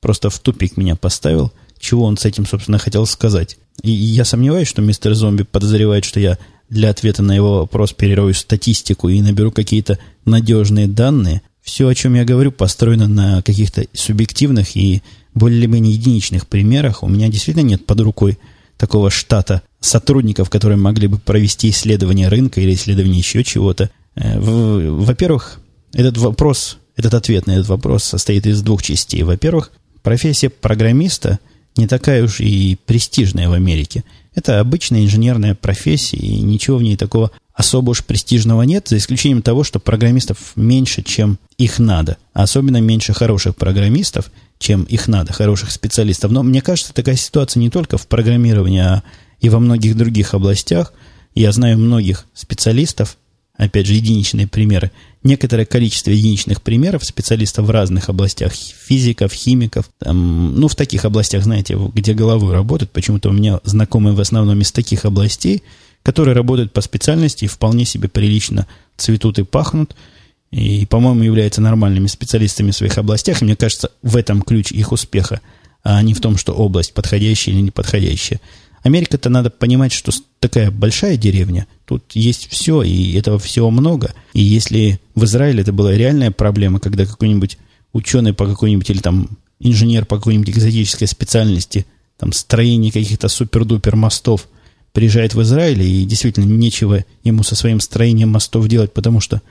Просто 0.00 0.30
в 0.30 0.38
тупик 0.38 0.76
меня 0.76 0.96
поставил, 0.96 1.52
чего 1.78 2.04
он 2.04 2.16
с 2.16 2.24
этим, 2.24 2.46
собственно, 2.46 2.78
хотел 2.78 3.06
сказать. 3.06 3.58
И 3.82 3.90
я 3.90 4.24
сомневаюсь, 4.24 4.68
что 4.68 4.82
мистер 4.82 5.14
Зомби 5.14 5.44
подозревает, 5.44 6.04
что 6.04 6.20
я 6.20 6.38
для 6.68 6.90
ответа 6.90 7.22
на 7.22 7.34
его 7.34 7.58
вопрос 7.58 7.92
перерою 7.92 8.34
статистику 8.34 9.08
и 9.08 9.20
наберу 9.20 9.50
какие-то 9.50 9.98
надежные 10.24 10.86
данные. 10.86 11.42
Все, 11.62 11.88
о 11.88 11.94
чем 11.94 12.14
я 12.14 12.24
говорю, 12.24 12.52
построено 12.52 13.08
на 13.08 13.42
каких-то 13.42 13.84
субъективных 13.92 14.76
и 14.76 15.02
более-менее 15.34 15.94
единичных 15.94 16.46
примерах. 16.46 17.02
У 17.02 17.08
меня 17.08 17.28
действительно 17.28 17.66
нет 17.66 17.86
под 17.86 18.00
рукой 18.00 18.38
такого 18.76 19.10
штата 19.10 19.62
сотрудников, 19.80 20.48
которые 20.48 20.78
могли 20.78 21.06
бы 21.06 21.18
провести 21.18 21.70
исследование 21.70 22.28
рынка 22.28 22.60
или 22.60 22.74
исследование 22.74 23.18
еще 23.18 23.44
чего-то. 23.44 23.90
Э, 24.14 24.38
во-первых, 24.38 25.60
этот 25.92 26.16
вопрос, 26.18 26.78
этот 26.96 27.14
ответ 27.14 27.46
на 27.46 27.52
этот 27.52 27.68
вопрос 27.68 28.04
состоит 28.04 28.46
из 28.46 28.62
двух 28.62 28.82
частей. 28.82 29.22
Во-первых, 29.22 29.72
профессия 30.02 30.50
программиста– 30.50 31.38
не 31.76 31.86
такая 31.86 32.24
уж 32.24 32.40
и 32.40 32.76
престижная 32.86 33.48
в 33.48 33.52
Америке. 33.52 34.04
Это 34.34 34.60
обычная 34.60 35.04
инженерная 35.04 35.54
профессия, 35.54 36.16
и 36.16 36.40
ничего 36.40 36.78
в 36.78 36.82
ней 36.82 36.96
такого 36.96 37.30
особо 37.52 37.90
уж 37.90 38.04
престижного 38.04 38.62
нет, 38.62 38.88
за 38.88 38.96
исключением 38.96 39.42
того, 39.42 39.64
что 39.64 39.80
программистов 39.80 40.52
меньше, 40.56 41.02
чем 41.02 41.38
их 41.58 41.78
надо. 41.78 42.16
Особенно 42.32 42.80
меньше 42.80 43.12
хороших 43.12 43.56
программистов, 43.56 44.30
чем 44.58 44.84
их 44.84 45.08
надо, 45.08 45.32
хороших 45.32 45.70
специалистов. 45.70 46.30
Но 46.30 46.42
мне 46.42 46.62
кажется, 46.62 46.94
такая 46.94 47.16
ситуация 47.16 47.60
не 47.60 47.70
только 47.70 47.98
в 47.98 48.06
программировании, 48.06 48.80
а 48.80 49.02
и 49.40 49.48
во 49.48 49.58
многих 49.58 49.96
других 49.96 50.34
областях. 50.34 50.92
Я 51.34 51.52
знаю 51.52 51.78
многих 51.78 52.26
специалистов, 52.34 53.16
опять 53.64 53.86
же, 53.86 53.94
единичные 53.94 54.46
примеры, 54.46 54.90
некоторое 55.22 55.66
количество 55.66 56.10
единичных 56.10 56.62
примеров 56.62 57.04
специалистов 57.04 57.66
в 57.66 57.70
разных 57.70 58.08
областях, 58.08 58.52
физиков, 58.54 59.32
химиков, 59.32 59.90
там, 59.98 60.58
ну, 60.58 60.66
в 60.66 60.74
таких 60.74 61.04
областях, 61.04 61.44
знаете, 61.44 61.76
где 61.94 62.14
головой 62.14 62.54
работают, 62.54 62.90
почему-то 62.90 63.28
у 63.28 63.32
меня 63.32 63.60
знакомые 63.64 64.14
в 64.14 64.20
основном 64.20 64.60
из 64.62 64.72
таких 64.72 65.04
областей, 65.04 65.62
которые 66.02 66.34
работают 66.34 66.72
по 66.72 66.80
специальности 66.80 67.44
и 67.44 67.48
вполне 67.48 67.84
себе 67.84 68.08
прилично 68.08 68.66
цветут 68.96 69.38
и 69.38 69.42
пахнут, 69.42 69.94
и, 70.50 70.86
по-моему, 70.86 71.22
являются 71.22 71.60
нормальными 71.60 72.06
специалистами 72.06 72.70
в 72.70 72.76
своих 72.76 72.96
областях, 72.96 73.42
и 73.42 73.44
мне 73.44 73.56
кажется, 73.56 73.90
в 74.02 74.16
этом 74.16 74.40
ключ 74.40 74.72
их 74.72 74.90
успеха, 74.90 75.42
а 75.82 76.02
не 76.02 76.14
в 76.14 76.20
том, 76.20 76.38
что 76.38 76.54
область 76.54 76.94
подходящая 76.94 77.54
или 77.54 77.62
неподходящая. 77.62 78.40
Америка-то 78.82 79.28
надо 79.28 79.50
понимать, 79.50 79.92
что 79.92 80.12
такая 80.38 80.70
большая 80.70 81.18
деревня, 81.18 81.66
тут 81.90 82.12
есть 82.14 82.46
все, 82.48 82.82
и 82.82 83.14
этого 83.14 83.40
всего 83.40 83.72
много. 83.72 84.14
И 84.32 84.40
если 84.40 85.00
в 85.16 85.24
Израиле 85.24 85.62
это 85.62 85.72
была 85.72 85.92
реальная 85.92 86.30
проблема, 86.30 86.78
когда 86.78 87.04
какой-нибудь 87.04 87.58
ученый 87.92 88.32
по 88.32 88.46
какой-нибудь, 88.46 88.88
или 88.90 89.00
там 89.00 89.28
инженер 89.58 90.06
по 90.06 90.16
какой-нибудь 90.16 90.50
экзотической 90.50 91.08
специальности, 91.08 91.86
там 92.16 92.32
строение 92.32 92.92
каких-то 92.92 93.26
супер-дупер 93.26 93.96
мостов, 93.96 94.46
приезжает 94.92 95.34
в 95.34 95.42
Израиль, 95.42 95.82
и 95.82 96.04
действительно 96.04 96.44
нечего 96.44 97.04
ему 97.24 97.42
со 97.42 97.56
своим 97.56 97.80
строением 97.80 98.28
мостов 98.28 98.68
делать, 98.68 98.92
потому 98.92 99.18
что 99.18 99.42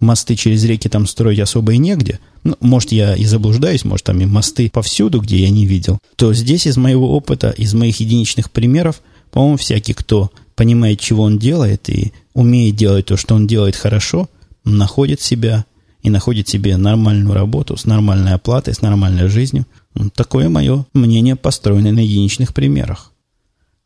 мосты 0.00 0.34
через 0.34 0.64
реки 0.64 0.88
там 0.88 1.06
строить 1.06 1.40
особо 1.40 1.74
и 1.74 1.78
негде. 1.78 2.20
Ну, 2.42 2.56
может, 2.60 2.90
я 2.92 3.14
и 3.14 3.26
заблуждаюсь, 3.26 3.84
может, 3.84 4.06
там 4.06 4.18
и 4.22 4.24
мосты 4.24 4.70
повсюду, 4.70 5.20
где 5.20 5.36
я 5.40 5.50
не 5.50 5.66
видел. 5.66 5.98
То 6.16 6.32
здесь 6.32 6.66
из 6.66 6.78
моего 6.78 7.14
опыта, 7.14 7.50
из 7.50 7.74
моих 7.74 8.00
единичных 8.00 8.50
примеров, 8.50 9.02
по-моему, 9.30 9.58
всякий, 9.58 9.92
кто 9.92 10.30
понимает, 10.62 11.00
чего 11.00 11.24
он 11.24 11.38
делает, 11.38 11.88
и 11.88 12.12
умеет 12.34 12.76
делать 12.76 13.06
то, 13.06 13.16
что 13.16 13.34
он 13.34 13.48
делает 13.48 13.74
хорошо, 13.74 14.28
находит 14.64 15.20
себя 15.20 15.64
и 16.02 16.08
находит 16.08 16.48
себе 16.48 16.76
нормальную 16.76 17.34
работу 17.34 17.76
с 17.76 17.84
нормальной 17.84 18.34
оплатой, 18.34 18.72
с 18.72 18.80
нормальной 18.80 19.26
жизнью. 19.26 19.66
Такое 20.14 20.48
мое 20.48 20.86
мнение, 20.94 21.34
построенное 21.34 21.90
на 21.90 21.98
единичных 21.98 22.54
примерах. 22.54 23.10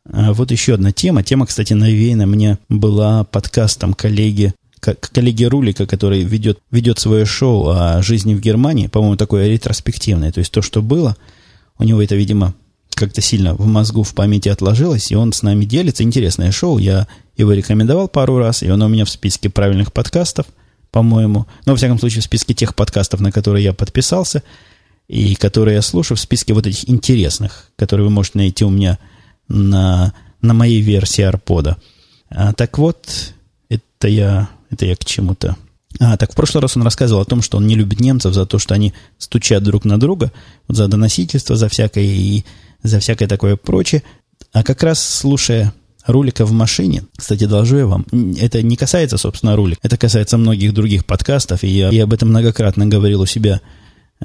А 0.07 0.33
вот 0.33 0.51
еще 0.51 0.75
одна 0.75 0.91
тема. 0.91 1.23
Тема, 1.23 1.47
кстати, 1.47 1.73
навеяна 1.73 2.27
мне 2.27 2.59
была 2.69 3.23
подкастом 3.23 3.95
коллеги, 3.95 4.53
коллеги 4.79 5.45
Рулика, 5.45 5.87
который 5.87 6.21
ведет, 6.21 6.59
ведет 6.69 6.99
свое 6.99 7.25
шоу 7.25 7.69
о 7.69 8.03
жизни 8.03 8.35
в 8.35 8.39
Германии, 8.39 8.85
по-моему, 8.85 9.17
такое 9.17 9.47
ретроспективное, 9.47 10.31
то 10.31 10.41
есть 10.41 10.51
то, 10.51 10.61
что 10.61 10.83
было. 10.83 11.17
У 11.79 11.83
него 11.83 12.03
это, 12.03 12.13
видимо, 12.13 12.53
как-то 12.97 13.21
сильно 13.21 13.53
в 13.53 13.65
мозгу, 13.65 14.03
в 14.03 14.13
памяти 14.13 14.49
отложилось, 14.49 15.11
и 15.11 15.15
он 15.15 15.31
с 15.31 15.43
нами 15.43 15.65
делится. 15.65 16.03
Интересное 16.03 16.51
шоу, 16.51 16.79
я 16.79 17.07
его 17.37 17.53
рекомендовал 17.53 18.09
пару 18.09 18.39
раз, 18.39 18.63
и 18.63 18.69
он 18.69 18.81
у 18.81 18.87
меня 18.87 19.05
в 19.05 19.09
списке 19.09 19.49
правильных 19.49 19.93
подкастов, 19.93 20.47
по-моему. 20.91 21.45
Но, 21.65 21.73
во 21.73 21.77
всяком 21.77 21.99
случае, 21.99 22.21
в 22.21 22.25
списке 22.25 22.53
тех 22.53 22.75
подкастов, 22.75 23.19
на 23.19 23.31
которые 23.31 23.63
я 23.63 23.73
подписался, 23.73 24.43
и 25.07 25.35
которые 25.35 25.75
я 25.75 25.81
слушаю, 25.81 26.17
в 26.17 26.21
списке 26.21 26.53
вот 26.53 26.65
этих 26.65 26.89
интересных, 26.89 27.69
которые 27.75 28.07
вы 28.07 28.11
можете 28.11 28.39
найти 28.39 28.65
у 28.65 28.69
меня 28.69 28.97
на, 29.47 30.13
на 30.41 30.53
моей 30.53 30.81
версии 30.81 31.21
арпода. 31.21 31.77
А, 32.29 32.53
так 32.53 32.77
вот, 32.77 33.33
это 33.69 34.07
я, 34.07 34.49
это 34.69 34.85
я 34.85 34.95
к 34.95 35.05
чему-то. 35.05 35.55
А, 35.99 36.17
так 36.17 36.33
в 36.33 36.35
прошлый 36.35 36.61
раз 36.61 36.75
он 36.75 36.83
рассказывал 36.83 37.21
о 37.21 37.25
том, 37.25 37.41
что 37.41 37.57
он 37.57 37.67
не 37.67 37.75
любит 37.75 37.99
немцев 37.99 38.33
за 38.33 38.45
то, 38.45 38.59
что 38.59 38.73
они 38.73 38.93
стучат 39.17 39.63
друг 39.63 39.85
на 39.85 39.99
друга, 39.99 40.31
вот 40.67 40.77
за 40.77 40.87
доносительство, 40.87 41.55
за 41.55 41.69
всякое 41.69 42.03
и 42.03 42.43
за 42.83 42.99
всякое 42.99 43.27
такое 43.27 43.55
прочее. 43.55 44.03
А 44.53 44.63
как 44.63 44.83
раз 44.83 45.03
слушая 45.03 45.73
рулика 46.05 46.45
в 46.45 46.51
машине, 46.51 47.03
кстати, 47.15 47.45
доложу 47.45 47.77
я 47.77 47.85
вам, 47.85 48.05
это 48.39 48.61
не 48.61 48.75
касается, 48.77 49.17
собственно, 49.17 49.55
рулика, 49.55 49.79
это 49.83 49.97
касается 49.97 50.37
многих 50.37 50.73
других 50.73 51.05
подкастов, 51.05 51.63
и 51.63 51.67
я, 51.67 51.89
я 51.89 52.03
об 52.05 52.13
этом 52.13 52.29
многократно 52.29 52.85
говорил 52.85 53.21
у 53.21 53.25
себя 53.25 53.61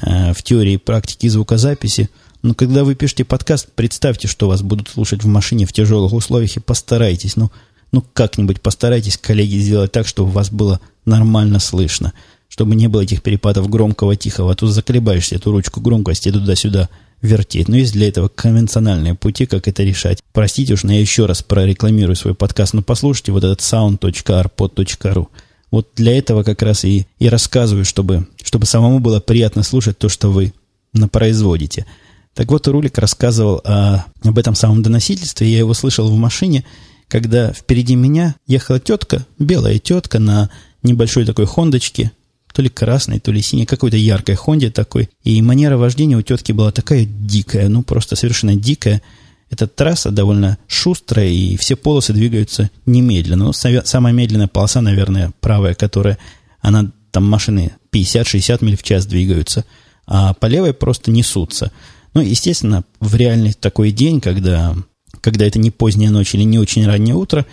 э, 0.01 0.33
в 0.33 0.43
теории 0.43 0.77
практики 0.77 1.27
звукозаписи. 1.27 2.09
Но 2.43 2.55
когда 2.55 2.85
вы 2.85 2.95
пишете 2.95 3.25
подкаст, 3.25 3.69
представьте, 3.75 4.27
что 4.27 4.49
вас 4.49 4.63
будут 4.63 4.89
слушать 4.89 5.23
в 5.23 5.27
машине 5.27 5.67
в 5.67 5.73
тяжелых 5.73 6.13
условиях 6.13 6.57
и 6.57 6.61
постарайтесь, 6.61 7.37
ну, 7.37 7.51
ну 7.93 8.05
как-нибудь 8.13 8.61
постарайтесь, 8.61 9.17
коллеги, 9.17 9.57
сделать 9.57 9.93
так, 9.93 10.07
чтобы 10.07 10.31
вас 10.31 10.51
было 10.51 10.81
нормально 11.05 11.59
слышно, 11.59 12.13
чтобы 12.53 12.75
не 12.75 12.87
было 12.87 13.01
этих 13.01 13.23
перепадов 13.23 13.71
громкого-тихого, 13.71 14.53
а 14.53 14.55
то 14.55 14.67
заколебаешься 14.67 15.37
эту 15.37 15.53
ручку 15.53 15.81
громкости 15.81 16.31
туда-сюда 16.31 16.91
вертеть. 17.23 17.67
Но 17.67 17.79
есть 17.79 17.95
для 17.95 18.09
этого 18.09 18.29
конвенциональные 18.29 19.15
пути, 19.15 19.47
как 19.47 19.69
это 19.69 19.83
решать. 19.83 20.19
Простите 20.35 20.75
уж, 20.75 20.83
но 20.83 20.93
я 20.93 21.01
еще 21.01 21.25
раз 21.25 21.43
прорекламирую 21.43 22.15
свой 22.15 22.35
подкаст, 22.35 22.75
но 22.75 22.83
послушайте 22.83 23.33
вот 23.33 23.43
этот 23.43 23.61
sound.arpod.ru. 23.61 25.29
Вот 25.71 25.89
для 25.97 26.19
этого 26.19 26.43
как 26.43 26.61
раз 26.61 26.85
и, 26.85 27.07
и 27.19 27.31
рассказываю, 27.31 27.87
чтобы, 27.87 28.29
чтобы 28.43 28.67
самому 28.67 28.99
было 28.99 29.21
приятно 29.21 29.63
слушать 29.63 29.97
то, 29.97 30.11
что 30.11 30.31
вы 30.31 30.53
напроизводите. 30.93 31.87
Так 32.35 32.51
вот, 32.51 32.69
Рулик 32.69 32.99
рассказывал 32.99 33.63
о, 33.65 34.05
об 34.23 34.39
этом 34.39 34.55
самом 34.55 34.83
доносительстве. 34.83 35.51
Я 35.51 35.61
его 35.61 35.73
слышал 35.73 36.07
в 36.07 36.17
машине, 36.19 36.67
когда 37.09 37.51
впереди 37.51 37.95
меня 37.95 38.37
ехала 38.47 38.79
тетка, 38.79 39.25
белая 39.39 39.79
тетка 39.79 40.19
на 40.19 40.51
небольшой 40.83 41.25
такой 41.25 41.47
хондочке, 41.47 42.13
то 42.53 42.63
ли 42.63 42.69
красной, 42.69 43.21
то 43.21 43.33
ли 43.33 43.41
синей, 43.43 43.67
какой-то 43.67 43.97
яркой 43.97 44.35
хонде 44.35 44.71
такой. 44.71 45.09
И 45.25 45.41
манера 45.43 45.77
вождения 45.77 46.17
у 46.17 46.23
тетки 46.23 46.53
была 46.53 46.73
такая 46.73 47.05
дикая, 47.05 47.69
ну 47.69 47.83
просто 47.83 48.17
совершенно 48.17 48.55
дикая. 48.55 49.03
Эта 49.51 49.67
трасса 49.67 50.11
довольно 50.11 50.57
шустрая, 50.67 51.29
и 51.29 51.57
все 51.57 51.77
полосы 51.77 52.13
двигаются 52.13 52.71
немедленно. 52.87 53.47
Ну, 53.47 53.53
самая 53.53 54.15
медленная 54.15 54.49
полоса, 54.49 54.81
наверное, 54.81 55.33
правая, 55.41 55.75
которая, 55.75 56.17
она, 56.61 56.91
там 57.11 57.29
машины 57.29 57.73
50-60 57.93 58.65
миль 58.65 58.79
в 58.79 58.83
час 58.83 59.05
двигаются, 59.05 59.67
а 60.07 60.33
по 60.35 60.47
левой 60.47 60.73
просто 60.73 61.11
несутся. 61.11 61.71
Ну, 62.15 62.23
естественно, 62.23 62.85
в 63.01 63.15
реальный 63.15 63.53
такой 63.53 63.91
день, 63.91 64.21
когда, 64.21 64.75
когда 65.21 65.47
это 65.47 65.59
не 65.59 65.71
поздняя 65.71 66.11
ночь 66.11 66.35
или 66.35 66.45
не 66.45 66.59
очень 66.59 66.87
раннее 66.87 67.15
утро, 67.15 67.47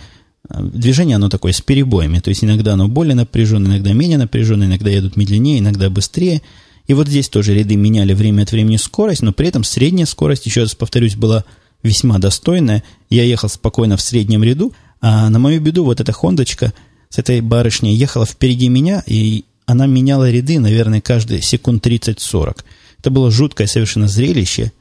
движение 0.58 1.16
оно 1.16 1.28
такое 1.28 1.52
с 1.52 1.60
перебоями. 1.60 2.18
То 2.18 2.30
есть 2.30 2.44
иногда 2.44 2.74
оно 2.74 2.88
более 2.88 3.14
напряженное, 3.14 3.72
иногда 3.72 3.92
менее 3.92 4.18
напряженное, 4.18 4.66
иногда 4.66 4.90
едут 4.90 5.16
медленнее, 5.16 5.58
иногда 5.58 5.90
быстрее. 5.90 6.42
И 6.86 6.94
вот 6.94 7.08
здесь 7.08 7.28
тоже 7.28 7.54
ряды 7.54 7.76
меняли 7.76 8.14
время 8.14 8.42
от 8.42 8.52
времени 8.52 8.76
скорость, 8.76 9.22
но 9.22 9.32
при 9.32 9.48
этом 9.48 9.64
средняя 9.64 10.06
скорость, 10.06 10.46
еще 10.46 10.62
раз 10.62 10.74
повторюсь, 10.74 11.14
была 11.14 11.44
весьма 11.82 12.18
достойная. 12.18 12.82
Я 13.08 13.24
ехал 13.24 13.48
спокойно 13.48 13.96
в 13.96 14.00
среднем 14.00 14.42
ряду, 14.42 14.72
а 15.00 15.30
на 15.30 15.38
мою 15.38 15.60
беду 15.60 15.84
вот 15.84 16.00
эта 16.00 16.12
хондочка 16.12 16.72
с 17.08 17.18
этой 17.18 17.40
барышней 17.40 17.94
ехала 17.94 18.26
впереди 18.26 18.68
меня, 18.68 19.02
и 19.06 19.44
она 19.66 19.86
меняла 19.86 20.30
ряды, 20.30 20.58
наверное, 20.58 21.00
каждые 21.00 21.42
секунд 21.42 21.86
30-40. 21.86 22.64
Это 22.98 23.10
было 23.10 23.30
жуткое 23.30 23.66
совершенно 23.66 24.08
зрелище. 24.08 24.72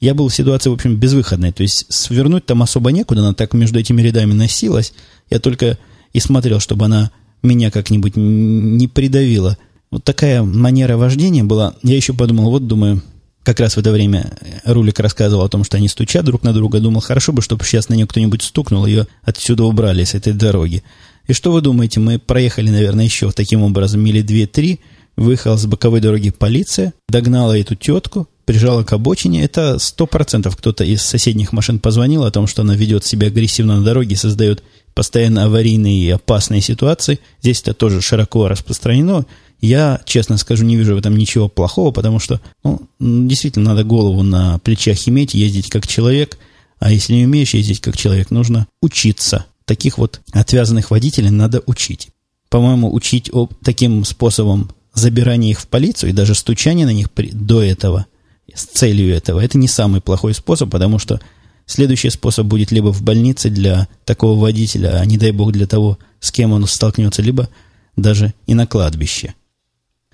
Я 0.00 0.14
был 0.14 0.28
в 0.28 0.34
ситуации, 0.34 0.68
в 0.70 0.74
общем, 0.74 0.96
безвыходной. 0.96 1.52
То 1.52 1.62
есть 1.62 1.86
свернуть 1.88 2.46
там 2.46 2.62
особо 2.62 2.92
некуда, 2.92 3.20
она 3.20 3.34
так 3.34 3.54
между 3.54 3.78
этими 3.78 4.02
рядами 4.02 4.32
носилась. 4.32 4.92
Я 5.30 5.38
только 5.38 5.78
и 6.12 6.20
смотрел, 6.20 6.60
чтобы 6.60 6.84
она 6.84 7.10
меня 7.42 7.70
как-нибудь 7.70 8.16
не 8.16 8.88
придавила. 8.88 9.56
Вот 9.90 10.04
такая 10.04 10.42
манера 10.42 10.96
вождения 10.96 11.44
была. 11.44 11.74
Я 11.82 11.96
еще 11.96 12.12
подумал, 12.12 12.50
вот 12.50 12.66
думаю, 12.66 13.02
как 13.42 13.60
раз 13.60 13.76
в 13.76 13.78
это 13.78 13.92
время 13.92 14.36
Рулик 14.64 14.98
рассказывал 14.98 15.44
о 15.44 15.48
том, 15.48 15.62
что 15.62 15.76
они 15.76 15.88
стучат 15.88 16.24
друг 16.24 16.42
на 16.42 16.52
друга. 16.52 16.80
Думал, 16.80 17.00
хорошо 17.00 17.32
бы, 17.32 17.42
чтобы 17.42 17.64
сейчас 17.64 17.88
на 17.88 17.94
нее 17.94 18.06
кто-нибудь 18.06 18.42
стукнул, 18.42 18.84
ее 18.86 19.06
отсюда 19.22 19.64
убрали, 19.64 20.04
с 20.04 20.14
этой 20.14 20.32
дороги. 20.32 20.82
И 21.28 21.32
что 21.32 21.52
вы 21.52 21.60
думаете, 21.60 22.00
мы 22.00 22.18
проехали, 22.18 22.70
наверное, 22.70 23.04
еще 23.04 23.30
таким 23.30 23.62
образом 23.62 24.00
мили 24.00 24.20
две-три, 24.20 24.80
Выехала 25.16 25.56
с 25.56 25.64
боковой 25.66 26.00
дороги 26.00 26.30
полиция, 26.30 26.92
догнала 27.08 27.56
эту 27.56 27.74
тетку, 27.74 28.28
прижала 28.44 28.84
к 28.84 28.92
обочине. 28.92 29.44
Это 29.44 29.78
сто 29.78 30.06
процентов 30.06 30.56
кто-то 30.56 30.84
из 30.84 31.02
соседних 31.02 31.52
машин 31.52 31.78
позвонил 31.78 32.24
о 32.24 32.30
том, 32.30 32.46
что 32.46 32.62
она 32.62 32.74
ведет 32.74 33.04
себя 33.04 33.28
агрессивно 33.28 33.78
на 33.78 33.84
дороге, 33.84 34.14
создает 34.14 34.62
постоянно 34.94 35.44
аварийные 35.44 35.98
и 36.04 36.10
опасные 36.10 36.60
ситуации. 36.60 37.18
Здесь 37.40 37.60
это 37.62 37.74
тоже 37.74 38.00
широко 38.00 38.48
распространено. 38.48 39.26
Я, 39.60 40.00
честно 40.04 40.36
скажу, 40.36 40.64
не 40.64 40.76
вижу 40.76 40.94
в 40.94 40.98
этом 40.98 41.16
ничего 41.16 41.48
плохого, 41.48 41.92
потому 41.92 42.18
что 42.18 42.40
ну, 42.62 42.82
действительно 42.98 43.70
надо 43.70 43.84
голову 43.84 44.22
на 44.22 44.58
плечах 44.58 45.08
иметь, 45.08 45.34
ездить 45.34 45.70
как 45.70 45.86
человек. 45.86 46.38
А 46.78 46.92
если 46.92 47.14
не 47.14 47.24
умеешь 47.24 47.54
ездить 47.54 47.80
как 47.80 47.96
человек, 47.96 48.30
нужно 48.30 48.66
учиться. 48.82 49.46
Таких 49.64 49.96
вот 49.96 50.20
отвязанных 50.32 50.90
водителей 50.90 51.30
надо 51.30 51.62
учить. 51.66 52.08
По-моему, 52.50 52.94
учить 52.94 53.30
таким 53.64 54.04
способом 54.04 54.70
забирание 54.96 55.52
их 55.52 55.60
в 55.60 55.68
полицию 55.68 56.10
и 56.10 56.14
даже 56.14 56.34
стучание 56.34 56.86
на 56.86 56.92
них 56.92 57.10
при, 57.10 57.30
до 57.30 57.62
этого, 57.62 58.06
с 58.52 58.64
целью 58.64 59.14
этого, 59.14 59.40
это 59.40 59.58
не 59.58 59.68
самый 59.68 60.00
плохой 60.00 60.34
способ, 60.34 60.70
потому 60.70 60.98
что 60.98 61.20
следующий 61.66 62.10
способ 62.10 62.46
будет 62.46 62.72
либо 62.72 62.92
в 62.92 63.02
больнице 63.02 63.50
для 63.50 63.88
такого 64.04 64.40
водителя, 64.40 64.98
а 64.98 65.04
не 65.04 65.18
дай 65.18 65.32
бог 65.32 65.52
для 65.52 65.66
того, 65.66 65.98
с 66.20 66.32
кем 66.32 66.52
он 66.52 66.66
столкнется, 66.66 67.22
либо 67.22 67.48
даже 67.96 68.32
и 68.46 68.54
на 68.54 68.66
кладбище. 68.66 69.34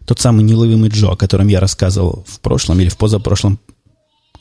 Тот 0.05 0.19
самый 0.19 0.45
неловимый 0.45 0.91
Джо, 0.91 1.13
о 1.13 1.17
котором 1.17 1.47
я 1.47 1.61
рассказывал 1.61 2.25
в 2.27 2.41
прошлом 2.41 2.81
или 2.81 2.89
в 2.89 2.97
позапрошлом 2.97 3.61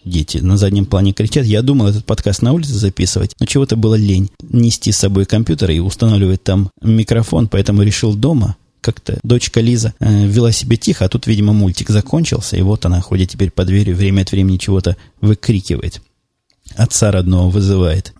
дети 0.03 0.39
на 0.39 0.57
заднем 0.57 0.87
плане 0.87 1.13
кричат. 1.13 1.45
Я 1.45 1.61
думал 1.61 1.87
этот 1.87 2.05
подкаст 2.05 2.41
на 2.41 2.53
улице 2.53 2.73
записывать, 2.73 3.35
но 3.39 3.45
чего-то 3.45 3.75
было 3.75 3.93
лень 3.93 4.31
нести 4.41 4.91
с 4.91 4.97
собой 4.97 5.25
компьютер 5.25 5.69
и 5.69 5.77
устанавливать 5.77 6.41
там 6.41 6.71
микрофон, 6.81 7.47
поэтому 7.47 7.83
решил 7.83 8.15
дома 8.15 8.55
как-то 8.81 9.19
дочка 9.23 9.61
Лиза 9.61 9.93
э, 9.99 10.25
вела 10.27 10.51
себя 10.51 10.75
тихо, 10.75 11.05
а 11.05 11.09
тут, 11.09 11.27
видимо, 11.27 11.53
мультик 11.53 11.89
закончился, 11.89 12.57
и 12.57 12.61
вот 12.61 12.85
она 12.85 12.99
ходит 13.01 13.29
теперь 13.29 13.51
по 13.51 13.63
двери, 13.63 13.93
время 13.93 14.23
от 14.23 14.31
времени 14.31 14.57
чего-то 14.57 14.97
выкрикивает. 15.21 16.01
Отца 16.75 17.11
родного 17.11 17.49
вызывает. 17.49 18.13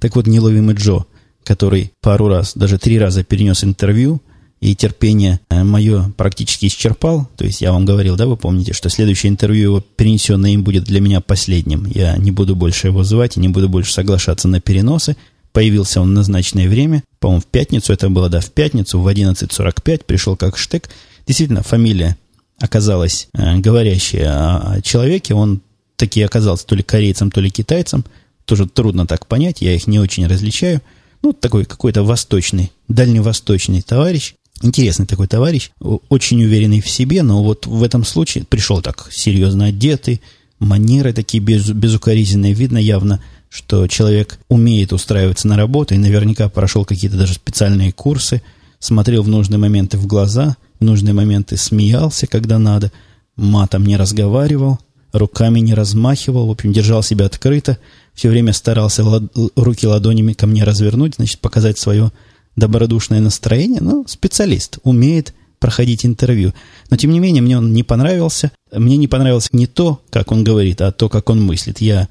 Так 0.00 0.16
вот, 0.16 0.26
неловимый 0.26 0.74
Джо, 0.74 1.04
который 1.44 1.92
пару 2.00 2.28
раз, 2.28 2.52
даже 2.54 2.78
три 2.78 2.98
раза 2.98 3.24
перенес 3.24 3.64
интервью, 3.64 4.20
и 4.60 4.74
терпение 4.74 5.40
э, 5.50 5.62
мое 5.62 6.12
практически 6.16 6.66
исчерпал. 6.66 7.28
То 7.36 7.44
есть 7.44 7.60
я 7.60 7.72
вам 7.72 7.84
говорил, 7.84 8.16
да, 8.16 8.26
вы 8.26 8.36
помните, 8.36 8.72
что 8.72 8.88
следующее 8.88 9.30
интервью 9.30 9.62
его 9.62 9.80
перенесенное 9.80 10.50
им 10.50 10.64
будет 10.64 10.84
для 10.84 11.00
меня 11.00 11.20
последним. 11.20 11.86
Я 11.86 12.16
не 12.16 12.32
буду 12.32 12.56
больше 12.56 12.88
его 12.88 13.04
звать 13.04 13.36
и 13.36 13.40
не 13.40 13.48
буду 13.48 13.68
больше 13.68 13.92
соглашаться 13.92 14.48
на 14.48 14.60
переносы. 14.60 15.16
Появился 15.52 16.00
он 16.00 16.10
в 16.10 16.12
назначенное 16.12 16.68
время, 16.68 17.02
по-моему, 17.20 17.40
в 17.40 17.46
пятницу, 17.46 17.92
это 17.92 18.08
было, 18.08 18.28
да, 18.28 18.40
в 18.40 18.50
пятницу, 18.50 19.00
в 19.00 19.06
11.45, 19.08 20.04
пришел 20.04 20.36
как 20.36 20.56
штык. 20.56 20.88
Действительно, 21.26 21.62
фамилия 21.62 22.16
оказалась 22.60 23.28
э, 23.34 23.56
говорящая 23.58 24.74
о 24.74 24.80
человеке, 24.82 25.34
он 25.34 25.60
таки 25.96 26.22
оказался 26.22 26.66
то 26.66 26.74
ли 26.74 26.82
корейцем, 26.82 27.30
то 27.30 27.40
ли 27.40 27.50
китайцем, 27.50 28.04
тоже 28.44 28.66
трудно 28.66 29.06
так 29.06 29.26
понять, 29.26 29.60
я 29.60 29.74
их 29.74 29.86
не 29.86 29.98
очень 29.98 30.26
различаю. 30.26 30.80
Ну, 31.22 31.32
такой 31.32 31.64
какой-то 31.64 32.04
восточный, 32.04 32.72
дальневосточный 32.86 33.82
товарищ, 33.82 34.34
интересный 34.62 35.06
такой 35.06 35.26
товарищ, 35.26 35.70
очень 35.80 36.42
уверенный 36.42 36.80
в 36.80 36.88
себе, 36.88 37.22
но 37.22 37.42
вот 37.42 37.66
в 37.66 37.82
этом 37.82 38.04
случае 38.04 38.44
пришел 38.44 38.80
так 38.80 39.08
серьезно 39.10 39.66
одетый, 39.66 40.20
манеры 40.60 41.12
такие 41.12 41.42
без, 41.42 41.68
безукоризненные, 41.70 42.52
видно 42.52 42.78
явно 42.78 43.22
что 43.48 43.86
человек 43.86 44.38
умеет 44.48 44.92
устраиваться 44.92 45.48
на 45.48 45.56
работу 45.56 45.94
и 45.94 45.98
наверняка 45.98 46.48
прошел 46.48 46.84
какие-то 46.84 47.16
даже 47.16 47.34
специальные 47.34 47.92
курсы, 47.92 48.42
смотрел 48.78 49.22
в 49.22 49.28
нужные 49.28 49.58
моменты 49.58 49.96
в 49.96 50.06
глаза, 50.06 50.56
в 50.78 50.84
нужные 50.84 51.14
моменты 51.14 51.56
смеялся, 51.56 52.26
когда 52.26 52.58
надо, 52.58 52.92
матом 53.36 53.86
не 53.86 53.96
разговаривал, 53.96 54.78
руками 55.12 55.60
не 55.60 55.74
размахивал, 55.74 56.48
в 56.48 56.50
общем, 56.50 56.72
держал 56.72 57.02
себя 57.02 57.26
открыто, 57.26 57.78
все 58.14 58.28
время 58.28 58.52
старался 58.52 59.04
лад, 59.04 59.24
руки 59.56 59.86
ладонями 59.86 60.32
ко 60.32 60.46
мне 60.46 60.64
развернуть, 60.64 61.14
значит, 61.16 61.40
показать 61.40 61.78
свое 61.78 62.12
добродушное 62.56 63.20
настроение. 63.20 63.80
Ну, 63.80 64.04
специалист, 64.06 64.78
умеет 64.82 65.34
проходить 65.58 66.04
интервью. 66.04 66.52
Но, 66.90 66.96
тем 66.96 67.12
не 67.12 67.20
менее, 67.20 67.42
мне 67.42 67.56
он 67.58 67.72
не 67.72 67.82
понравился. 67.82 68.52
Мне 68.72 68.96
не 68.96 69.08
понравилось 69.08 69.48
не 69.52 69.66
то, 69.66 70.00
как 70.10 70.32
он 70.32 70.44
говорит, 70.44 70.80
а 70.80 70.92
то, 70.92 71.08
как 71.08 71.30
он 71.30 71.42
мыслит. 71.42 71.80
Я 71.80 72.08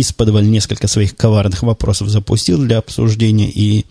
из-под 0.00 0.28
несколько 0.42 0.88
своих 0.88 1.16
коварных 1.16 1.62
вопросов 1.62 2.08
запустил 2.08 2.58
для 2.62 2.78
обсуждения, 2.78 3.50
и 3.50 3.86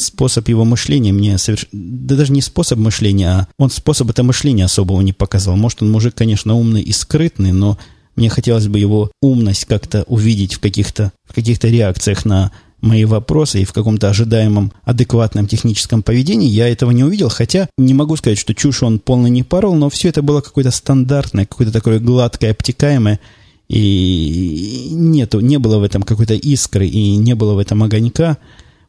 способ 0.00 0.48
его 0.48 0.64
мышления 0.64 1.12
мне 1.12 1.38
соверш... 1.38 1.66
Да 1.72 2.16
даже 2.16 2.32
не 2.32 2.42
способ 2.42 2.78
мышления, 2.78 3.28
а 3.28 3.48
он 3.58 3.70
способ 3.70 4.10
это 4.10 4.22
мышления 4.22 4.64
особого 4.64 5.00
не 5.00 5.12
показал. 5.12 5.56
Может, 5.56 5.82
он 5.82 5.90
мужик, 5.90 6.14
конечно, 6.14 6.54
умный 6.54 6.82
и 6.82 6.92
скрытный, 6.92 7.52
но 7.52 7.78
мне 8.16 8.28
хотелось 8.28 8.66
бы 8.66 8.78
его 8.78 9.12
умность 9.22 9.64
как-то 9.64 10.02
увидеть 10.08 10.54
в 10.54 10.60
каких-то 10.60 11.12
в 11.24 11.34
каких-то 11.34 11.68
реакциях 11.68 12.24
на 12.24 12.50
мои 12.80 13.04
вопросы 13.04 13.62
и 13.62 13.64
в 13.64 13.72
каком-то 13.72 14.08
ожидаемом 14.08 14.72
адекватном 14.84 15.46
техническом 15.46 16.02
поведении, 16.02 16.48
я 16.48 16.68
этого 16.68 16.90
не 16.90 17.04
увидел, 17.04 17.28
хотя 17.28 17.68
не 17.76 17.94
могу 17.94 18.16
сказать, 18.16 18.38
что 18.38 18.54
чушь 18.54 18.82
он 18.82 18.98
полно 18.98 19.28
не 19.28 19.42
порол, 19.42 19.74
но 19.74 19.90
все 19.90 20.08
это 20.08 20.22
было 20.22 20.40
какое-то 20.40 20.70
стандартное, 20.70 21.46
какое-то 21.46 21.72
такое 21.72 21.98
гладкое, 21.98 22.52
обтекаемое, 22.52 23.20
и 23.68 24.88
нету, 24.92 25.40
не 25.40 25.58
было 25.58 25.78
в 25.78 25.82
этом 25.82 26.02
какой-то 26.02 26.34
искры, 26.34 26.86
и 26.86 27.16
не 27.16 27.34
было 27.34 27.54
в 27.54 27.58
этом 27.58 27.82
огонька. 27.82 28.38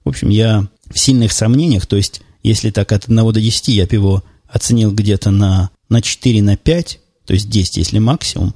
В 0.06 0.10
общем, 0.10 0.30
я 0.30 0.68
в 0.89 0.98
сильных 0.98 1.34
сомнениях, 1.34 1.86
то 1.86 1.98
есть, 1.98 2.22
если 2.44 2.72
так 2.72 2.92
от 2.92 3.06
1 3.06 3.34
до 3.34 3.42
10 3.42 3.68
я 3.70 3.88
его 3.89 4.24
оценил 4.48 4.92
где-то 4.94 5.32
на, 5.32 5.70
на 5.89 6.02
4, 6.02 6.42
на 6.42 6.56
5, 6.56 7.00
то 7.26 7.34
есть 7.34 7.50
10, 7.50 7.78
если 7.78 8.00
максимум, 8.00 8.56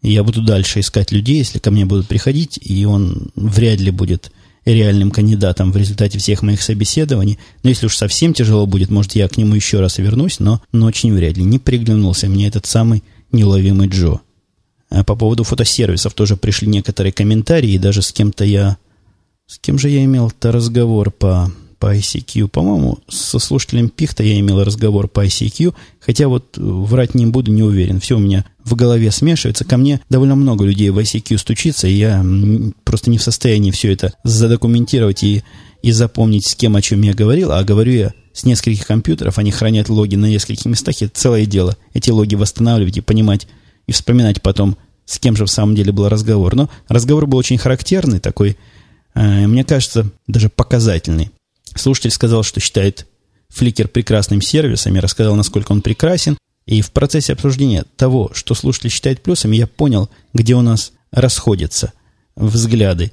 я 0.00 0.22
буду 0.22 0.42
дальше 0.42 0.80
искать 0.80 1.12
людей, 1.12 1.38
если 1.38 1.58
ко 1.58 1.70
мне 1.70 1.86
будут 1.86 2.06
приходить, 2.06 2.58
и 2.62 2.84
он 2.84 3.32
вряд 3.34 3.80
ли 3.80 3.90
будет 3.90 4.32
реальным 4.64 5.10
кандидатом 5.10 5.72
в 5.72 5.76
результате 5.76 6.18
всех 6.18 6.42
моих 6.42 6.62
собеседований. 6.62 7.38
Но 7.62 7.70
если 7.70 7.86
уж 7.86 7.96
совсем 7.96 8.32
тяжело 8.32 8.66
будет, 8.66 8.90
может, 8.90 9.14
я 9.14 9.28
к 9.28 9.36
нему 9.36 9.54
еще 9.54 9.80
раз 9.80 9.98
вернусь, 9.98 10.40
но, 10.40 10.62
но 10.72 10.86
очень 10.86 11.12
вряд 11.14 11.36
ли. 11.36 11.44
Не 11.44 11.58
приглянулся 11.58 12.28
мне 12.28 12.46
этот 12.46 12.66
самый 12.66 13.02
неуловимый 13.32 13.88
Джо. 13.88 14.20
А 14.94 15.04
по 15.04 15.16
поводу 15.16 15.44
фотосервисов 15.44 16.14
тоже 16.14 16.36
пришли 16.36 16.68
некоторые 16.68 17.12
комментарии, 17.12 17.72
и 17.72 17.78
даже 17.78 18.02
с 18.02 18.12
кем-то 18.12 18.44
я... 18.44 18.76
С 19.46 19.58
кем 19.58 19.78
же 19.78 19.90
я 19.90 20.04
имел-то 20.04 20.52
разговор 20.52 21.10
по 21.10 21.50
по 21.84 21.94
ICQ. 21.94 22.48
По-моему, 22.48 22.98
со 23.08 23.38
слушателем 23.38 23.90
Пихта 23.90 24.22
я 24.22 24.40
имел 24.40 24.64
разговор 24.64 25.06
по 25.06 25.26
ICQ, 25.26 25.74
хотя 26.00 26.28
вот 26.28 26.56
врать 26.56 27.14
не 27.14 27.26
буду, 27.26 27.52
не 27.52 27.62
уверен. 27.62 28.00
Все 28.00 28.16
у 28.16 28.20
меня 28.20 28.46
в 28.64 28.74
голове 28.74 29.10
смешивается. 29.10 29.66
Ко 29.66 29.76
мне 29.76 30.00
довольно 30.08 30.34
много 30.34 30.64
людей 30.64 30.88
в 30.88 30.98
ICQ 30.98 31.36
стучится, 31.36 31.86
и 31.86 31.92
я 31.92 32.24
просто 32.84 33.10
не 33.10 33.18
в 33.18 33.22
состоянии 33.22 33.70
все 33.70 33.92
это 33.92 34.14
задокументировать 34.24 35.22
и, 35.24 35.44
и 35.82 35.92
запомнить, 35.92 36.46
с 36.46 36.54
кем 36.54 36.74
о 36.74 36.80
чем 36.80 37.02
я 37.02 37.12
говорил, 37.12 37.52
а 37.52 37.62
говорю 37.64 37.92
я 37.92 38.14
с 38.32 38.44
нескольких 38.44 38.86
компьютеров, 38.86 39.36
они 39.36 39.50
хранят 39.50 39.90
логи 39.90 40.16
на 40.16 40.26
нескольких 40.26 40.64
местах, 40.64 41.02
это 41.02 41.12
целое 41.14 41.44
дело. 41.44 41.76
Эти 41.92 42.08
логи 42.08 42.34
восстанавливать 42.34 42.96
и 42.96 43.02
понимать, 43.02 43.46
и 43.86 43.92
вспоминать 43.92 44.40
потом, 44.40 44.78
с 45.06 45.18
кем 45.18 45.36
же 45.36 45.44
в 45.44 45.50
самом 45.50 45.74
деле 45.74 45.92
был 45.92 46.08
разговор. 46.08 46.54
Но 46.54 46.70
разговор 46.88 47.26
был 47.26 47.38
очень 47.38 47.58
характерный, 47.58 48.20
такой, 48.20 48.56
э, 49.14 49.46
мне 49.46 49.64
кажется, 49.64 50.10
даже 50.26 50.48
показательный. 50.48 51.30
Слушатель 51.74 52.10
сказал, 52.10 52.42
что 52.42 52.60
считает 52.60 53.06
Flickr 53.52 53.88
прекрасным 53.88 54.40
сервисом 54.40 54.96
и 54.96 55.00
рассказал, 55.00 55.34
насколько 55.34 55.72
он 55.72 55.82
прекрасен. 55.82 56.36
И 56.66 56.80
в 56.80 56.92
процессе 56.92 57.32
обсуждения 57.32 57.84
того, 57.96 58.30
что 58.32 58.54
слушатель 58.54 58.90
считает 58.90 59.22
плюсом, 59.22 59.50
я 59.50 59.66
понял, 59.66 60.08
где 60.32 60.54
у 60.54 60.62
нас 60.62 60.92
расходятся 61.10 61.92
взгляды. 62.36 63.12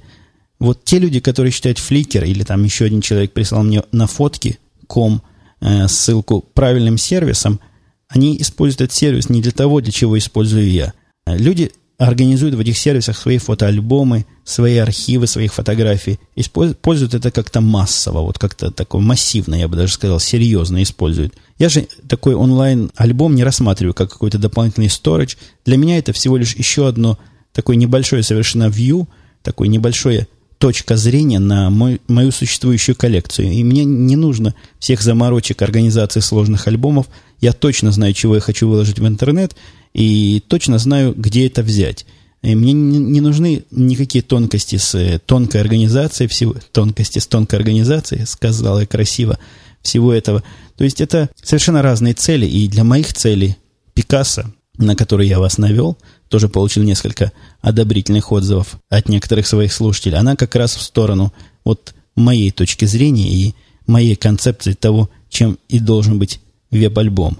Вот 0.58 0.84
те 0.84 0.98
люди, 0.98 1.20
которые 1.20 1.52
считают 1.52 1.78
Flickr, 1.78 2.24
или 2.24 2.44
там 2.44 2.64
еще 2.64 2.86
один 2.86 3.00
человек 3.00 3.32
прислал 3.32 3.62
мне 3.62 3.82
на 3.92 4.06
фотки 4.06 4.58
ком 4.86 5.22
э, 5.60 5.86
ссылку 5.88 6.40
правильным 6.40 6.98
сервисом, 6.98 7.60
они 8.08 8.40
используют 8.40 8.82
этот 8.82 8.96
сервис 8.96 9.28
не 9.28 9.42
для 9.42 9.52
того, 9.52 9.80
для 9.80 9.92
чего 9.92 10.16
использую 10.18 10.70
я. 10.70 10.92
Люди 11.26 11.72
организуют 12.08 12.56
в 12.56 12.60
этих 12.60 12.76
сервисах 12.76 13.16
свои 13.16 13.38
фотоальбомы, 13.38 14.26
свои 14.44 14.78
архивы 14.78 15.26
своих 15.28 15.54
фотографий, 15.54 16.18
используют 16.34 17.14
это 17.14 17.30
как-то 17.30 17.60
массово, 17.60 18.22
вот 18.22 18.38
как-то 18.38 18.70
такое 18.72 19.00
массивно, 19.00 19.54
я 19.54 19.68
бы 19.68 19.76
даже 19.76 19.92
сказал, 19.92 20.18
серьезно 20.18 20.82
используют. 20.82 21.34
Я 21.58 21.68
же 21.68 21.86
такой 22.08 22.34
онлайн-альбом 22.34 23.36
не 23.36 23.44
рассматриваю 23.44 23.94
как 23.94 24.10
какой-то 24.10 24.38
дополнительный 24.38 24.88
storage. 24.88 25.36
Для 25.64 25.76
меня 25.76 25.98
это 25.98 26.12
всего 26.12 26.36
лишь 26.36 26.56
еще 26.56 26.88
одно 26.88 27.18
такое 27.52 27.76
небольшое 27.76 28.24
совершенно 28.24 28.64
view, 28.64 29.06
такое 29.42 29.68
небольшое 29.68 30.26
точка 30.58 30.96
зрения 30.96 31.38
на 31.38 31.70
мой, 31.70 32.00
мою 32.08 32.32
существующую 32.32 32.96
коллекцию. 32.96 33.52
И 33.52 33.62
мне 33.64 33.84
не 33.84 34.16
нужно 34.16 34.54
всех 34.78 35.02
заморочек 35.02 35.62
организации 35.62 36.20
сложных 36.20 36.66
альбомов. 36.68 37.06
Я 37.42 37.52
точно 37.52 37.92
знаю, 37.92 38.14
чего 38.14 38.36
я 38.36 38.40
хочу 38.40 38.66
выложить 38.66 38.98
в 38.98 39.06
интернет– 39.06 39.54
и 39.92 40.42
точно 40.48 40.78
знаю, 40.78 41.14
где 41.16 41.46
это 41.46 41.62
взять. 41.62 42.06
И 42.42 42.54
мне 42.54 42.72
не 42.72 43.20
нужны 43.20 43.64
никакие 43.70 44.22
тонкости 44.22 44.76
с 44.76 44.94
э, 44.96 45.20
тонкой 45.24 45.60
организацией, 45.60 46.28
всего, 46.28 46.56
тонкости 46.72 47.20
с 47.20 47.26
тонкой 47.26 47.56
организацией, 47.56 48.26
сказала 48.26 48.80
я 48.80 48.86
красиво, 48.86 49.38
всего 49.80 50.12
этого. 50.12 50.42
То 50.76 50.84
есть 50.84 51.00
это 51.00 51.30
совершенно 51.40 51.82
разные 51.82 52.14
цели, 52.14 52.46
и 52.46 52.68
для 52.68 52.82
моих 52.82 53.12
целей 53.12 53.56
Пикассо, 53.94 54.52
на 54.76 54.96
который 54.96 55.28
я 55.28 55.38
вас 55.38 55.58
навел, 55.58 55.98
тоже 56.28 56.48
получил 56.48 56.82
несколько 56.82 57.30
одобрительных 57.60 58.32
отзывов 58.32 58.76
от 58.88 59.08
некоторых 59.08 59.46
своих 59.46 59.72
слушателей, 59.72 60.18
она 60.18 60.34
как 60.34 60.56
раз 60.56 60.74
в 60.74 60.82
сторону 60.82 61.32
вот 61.64 61.94
моей 62.16 62.50
точки 62.50 62.86
зрения 62.86 63.30
и 63.30 63.54
моей 63.86 64.16
концепции 64.16 64.72
того, 64.72 65.10
чем 65.28 65.58
и 65.68 65.78
должен 65.78 66.18
быть 66.18 66.40
веб-альбом. 66.72 67.38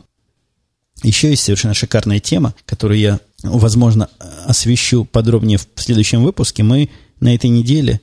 Еще 1.03 1.31
есть 1.31 1.42
совершенно 1.42 1.75
шикарная 1.75 2.21
тема, 2.21 2.55
которую 2.64 3.01
я, 3.01 3.18
возможно, 3.42 4.09
освещу 4.47 5.05
подробнее 5.05 5.59
в 5.59 5.66
следующем 5.75 6.23
выпуске. 6.23 6.62
Мы 6.62 6.90
на 7.18 7.35
этой 7.35 7.51
неделе, 7.51 8.01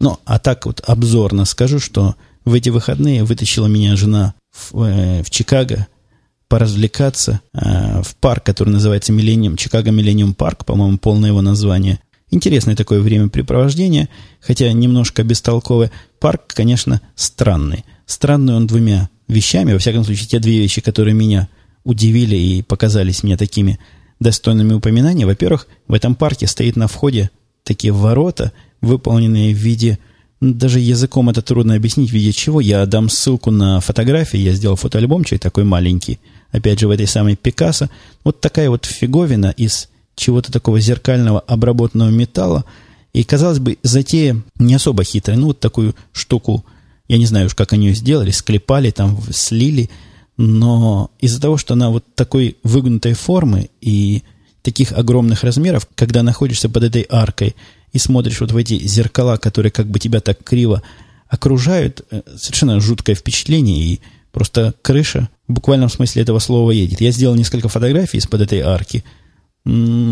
ну, 0.00 0.18
а 0.24 0.40
так 0.40 0.66
вот 0.66 0.82
обзорно 0.84 1.44
скажу, 1.44 1.78
что 1.78 2.16
в 2.44 2.54
эти 2.54 2.70
выходные 2.70 3.22
вытащила 3.22 3.68
меня 3.68 3.94
жена 3.94 4.34
в, 4.50 4.82
э, 4.82 5.22
в 5.22 5.30
Чикаго 5.30 5.86
поразвлекаться 6.48 7.40
э, 7.54 8.02
в 8.02 8.16
парк, 8.16 8.44
который 8.44 8.70
называется 8.70 9.12
Миллениум, 9.12 9.56
Чикаго 9.56 9.90
Миллениум 9.90 10.34
Парк, 10.34 10.64
по-моему, 10.64 10.98
полное 10.98 11.30
его 11.30 11.40
название. 11.40 12.00
Интересное 12.30 12.74
такое 12.74 13.00
времяпрепровождение, 13.00 14.08
хотя 14.40 14.70
немножко 14.72 15.22
бестолковое. 15.22 15.92
Парк, 16.18 16.42
конечно, 16.48 17.00
странный. 17.14 17.84
Странный 18.06 18.54
он 18.54 18.66
двумя 18.66 19.08
вещами, 19.32 19.72
во 19.72 19.78
всяком 19.78 20.04
случае, 20.04 20.28
те 20.28 20.38
две 20.38 20.58
вещи, 20.58 20.80
которые 20.80 21.14
меня 21.14 21.48
удивили 21.84 22.36
и 22.36 22.62
показались 22.62 23.22
мне 23.22 23.36
такими 23.36 23.78
достойными 24.20 24.74
упоминания. 24.74 25.26
Во-первых, 25.26 25.66
в 25.88 25.94
этом 25.94 26.14
парке 26.14 26.46
стоит 26.46 26.76
на 26.76 26.86
входе 26.86 27.30
такие 27.64 27.92
ворота, 27.92 28.52
выполненные 28.80 29.54
в 29.54 29.58
виде, 29.58 29.98
ну, 30.40 30.54
даже 30.54 30.80
языком 30.80 31.28
это 31.30 31.42
трудно 31.42 31.74
объяснить, 31.74 32.10
в 32.10 32.12
виде 32.12 32.32
чего. 32.32 32.60
Я 32.60 32.84
дам 32.86 33.08
ссылку 33.08 33.50
на 33.50 33.80
фотографии, 33.80 34.38
я 34.38 34.52
сделал 34.52 34.76
фотоальбомчик 34.76 35.40
такой 35.40 35.64
маленький, 35.64 36.18
опять 36.50 36.80
же, 36.80 36.88
в 36.88 36.90
этой 36.90 37.06
самой 37.06 37.36
Пикассо. 37.36 37.88
Вот 38.24 38.40
такая 38.40 38.68
вот 38.70 38.84
фиговина 38.84 39.54
из 39.56 39.88
чего-то 40.14 40.52
такого 40.52 40.80
зеркального 40.80 41.40
обработанного 41.40 42.10
металла. 42.10 42.64
И, 43.12 43.24
казалось 43.24 43.58
бы, 43.58 43.78
затея 43.82 44.42
не 44.58 44.74
особо 44.74 45.04
хитрая. 45.04 45.38
Ну, 45.38 45.48
вот 45.48 45.60
такую 45.60 45.94
штуку, 46.12 46.64
я 47.12 47.18
не 47.18 47.26
знаю 47.26 47.46
уж, 47.46 47.54
как 47.54 47.72
они 47.72 47.88
ее 47.88 47.94
сделали, 47.94 48.30
склепали, 48.30 48.90
там, 48.90 49.20
слили– 49.30 49.88
но 50.36 51.10
из-за 51.20 51.40
того, 51.40 51.56
что 51.56 51.74
она 51.74 51.90
вот 51.90 52.04
такой 52.14 52.56
выгнутой 52.62 53.14
формы 53.14 53.70
и 53.80 54.22
таких 54.62 54.92
огромных 54.92 55.44
размеров, 55.44 55.86
когда 55.94 56.22
находишься 56.22 56.68
под 56.68 56.84
этой 56.84 57.06
аркой 57.08 57.54
и 57.92 57.98
смотришь 57.98 58.40
вот 58.40 58.52
в 58.52 58.56
эти 58.56 58.78
зеркала, 58.86 59.36
которые 59.36 59.70
как 59.70 59.88
бы 59.88 59.98
тебя 59.98 60.20
так 60.20 60.42
криво 60.42 60.82
окружают, 61.28 62.04
э, 62.10 62.22
совершенно 62.36 62.80
жуткое 62.80 63.14
впечатление, 63.14 63.84
и 63.84 64.00
просто 64.30 64.74
крыша 64.82 65.28
в 65.48 65.52
буквальном 65.52 65.90
смысле 65.90 66.22
этого 66.22 66.38
слова 66.38 66.70
едет. 66.70 67.00
Я 67.00 67.10
сделал 67.10 67.34
несколько 67.34 67.68
фотографий 67.68 68.18
из-под 68.18 68.42
этой 68.42 68.60
арки. 68.60 69.04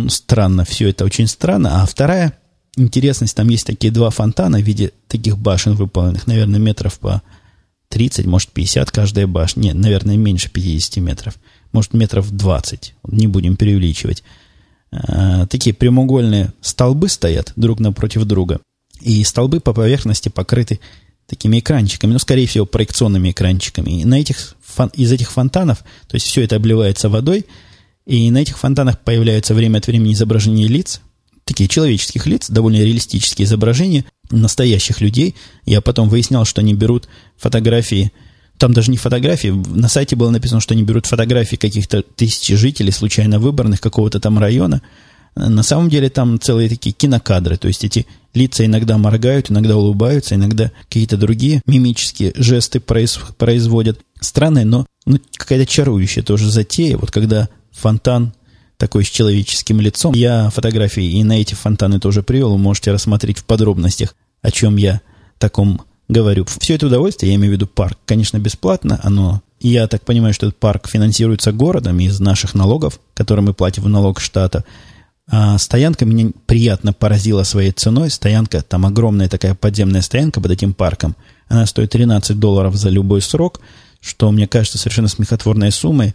Странно, 0.09 0.65
все 0.65 0.89
это 0.91 1.05
очень 1.05 1.27
странно. 1.27 1.83
А 1.83 1.87
вторая 1.87 2.35
интересность, 2.81 3.35
там 3.35 3.49
есть 3.49 3.67
такие 3.67 3.93
два 3.93 4.11
фонтана 4.11 4.59
в 4.59 4.63
виде 4.63 4.93
таких 5.09 5.39
башен 5.39 5.75
выполненных, 5.75 6.27
наверное, 6.27 6.61
метров 6.61 6.99
по 6.99 7.23
30, 7.89 8.27
может 8.27 8.51
50 8.51 8.91
каждая 8.91 9.27
башня. 9.27 9.63
Нет, 9.63 9.75
наверное, 9.75 10.17
меньше 10.17 10.51
50 10.51 10.97
метров. 10.99 11.35
Может, 11.73 11.93
метров 11.93 12.31
20. 12.31 12.95
Не 13.09 13.27
будем 13.27 13.57
преувеличивать. 13.57 14.23
э, 14.93 15.47
такие 15.49 15.75
прямоугольные 15.75 16.53
столбы 16.61 17.09
стоят 17.09 17.53
друг 17.57 17.81
напротив 17.81 18.25
друга. 18.25 18.61
И 19.01 19.23
столбы 19.25 19.61
по 19.61 19.73
поверхности 19.73 20.29
покрыты 20.29 20.81
такими 21.27 21.61
экранчиками, 21.61 22.13
ну, 22.13 22.19
скорее 22.19 22.47
всего, 22.47 22.67
проекционными 22.67 23.31
экранчиками. 23.31 24.01
И 24.01 24.05
на 24.05 24.21
этих, 24.21 24.57
из 24.95 25.13
этих 25.13 25.31
фонтанов, 25.31 25.79
то 26.09 26.15
есть 26.15 26.27
все 26.27 26.43
это 26.43 26.57
обливается 26.57 27.09
водой, 27.09 27.47
и 28.05 28.31
на 28.31 28.39
этих 28.39 28.59
фонтанах 28.59 28.99
появляются 29.01 29.55
время 29.55 29.79
от 29.79 29.87
времени 29.87 30.13
изображения 30.13 30.67
лиц, 30.67 31.01
такие 31.51 31.69
человеческих 31.69 32.27
лиц, 32.27 32.49
довольно 32.49 32.77
реалистические 32.77 33.45
изображения 33.45 34.05
настоящих 34.31 35.01
людей. 35.01 35.35
Я 35.67 35.81
потом 35.81 36.09
выяснял, 36.09 36.45
что 36.45 36.61
они 36.61 36.75
берут 36.75 37.09
фотографии, 37.37 38.13
там 38.57 38.73
даже 38.73 38.93
не 38.93 38.97
фотографии, 38.97 39.49
на 39.49 39.89
сайте 39.89 40.15
было 40.15 40.31
написано, 40.31 40.61
что 40.61 40.75
они 40.75 40.85
берут 40.85 41.07
фотографии 41.07 41.57
каких-то 41.57 42.03
тысяч 42.03 42.57
жителей, 42.57 42.93
случайно 42.93 43.41
выбранных 43.41 43.81
какого-то 43.81 44.21
там 44.21 44.39
района. 44.39 44.81
На 45.35 45.65
самом 45.65 45.89
деле 45.89 46.09
там 46.09 46.39
целые 46.41 46.69
такие 46.69 46.93
кинокадры, 46.93 47.57
то 47.57 47.67
есть 47.67 47.85
эти 47.85 48.07
лица 48.33 48.65
иногда 48.65 48.97
моргают, 48.97 49.51
иногда 49.51 49.77
улыбаются, 49.77 50.37
иногда 50.37 50.71
какие-то 50.83 51.17
другие 51.17 51.63
мимические 51.67 52.33
жесты 52.37 52.79
произ, 52.79 53.19
производят. 53.39 53.99
Странные, 54.21 54.65
но 54.67 54.87
ну, 55.05 55.19
какая-то 55.37 55.67
чарующая 55.67 56.23
тоже 56.23 56.49
затея, 56.49 56.97
вот 56.97 57.11
когда 57.11 57.49
фонтан 57.73 58.35
такой 58.81 59.05
с 59.05 59.11
человеческим 59.11 59.79
лицом. 59.81 60.15
Я 60.15 60.49
фотографии 60.49 61.05
и 61.05 61.23
на 61.23 61.39
эти 61.39 61.55
фонтаны 61.55 62.01
тоже 62.01 62.23
привел, 62.23 62.53
вы 62.53 62.59
можете 62.59 62.91
рассмотреть 62.91 63.39
в 63.39 63.45
подробностях, 63.45 64.17
о 64.41 64.51
чем 64.51 64.77
я 64.77 65.03
таком 65.39 65.83
говорю. 66.09 66.47
Все 66.59 66.77
это 66.77 66.87
удовольствие, 66.87 67.33
я 67.33 67.37
имею 67.37 67.53
в 67.53 67.57
виду 67.57 67.67
парк, 67.67 67.99
конечно, 68.07 68.39
бесплатно, 68.39 68.99
оно 69.03 69.43
я 69.61 69.87
так 69.87 70.03
понимаю, 70.07 70.33
что 70.33 70.47
этот 70.47 70.59
парк 70.59 70.89
финансируется 70.89 71.53
городом 71.53 72.01
из 72.01 72.19
наших 72.21 72.55
налогов, 72.55 72.99
которые 73.13 73.45
мы 73.45 73.53
платим 73.53 73.83
в 73.83 73.89
налог 73.91 74.19
штата. 74.19 74.65
А 75.29 75.59
стоянка 75.59 76.07
меня 76.07 76.31
приятно 76.47 76.95
поразила 76.95 77.43
своей 77.43 77.71
ценой. 77.71 78.11
Стоянка, 78.11 78.63
там 78.63 78.87
огромная 78.87 79.29
такая 79.29 79.55
подземная 79.55 80.01
стоянка 80.01 80.41
под 80.41 80.53
этим 80.53 80.73
парком. 80.73 81.15
Она 81.47 81.67
стоит 81.67 81.91
13 81.91 82.39
долларов 82.39 82.75
за 82.75 82.89
любой 82.89 83.21
срок, 83.21 83.61
что 84.01 84.31
мне 84.33 84.49
кажется 84.49 84.79
совершенно 84.79 85.09
смехотворной 85.09 85.71
суммой, 85.71 86.15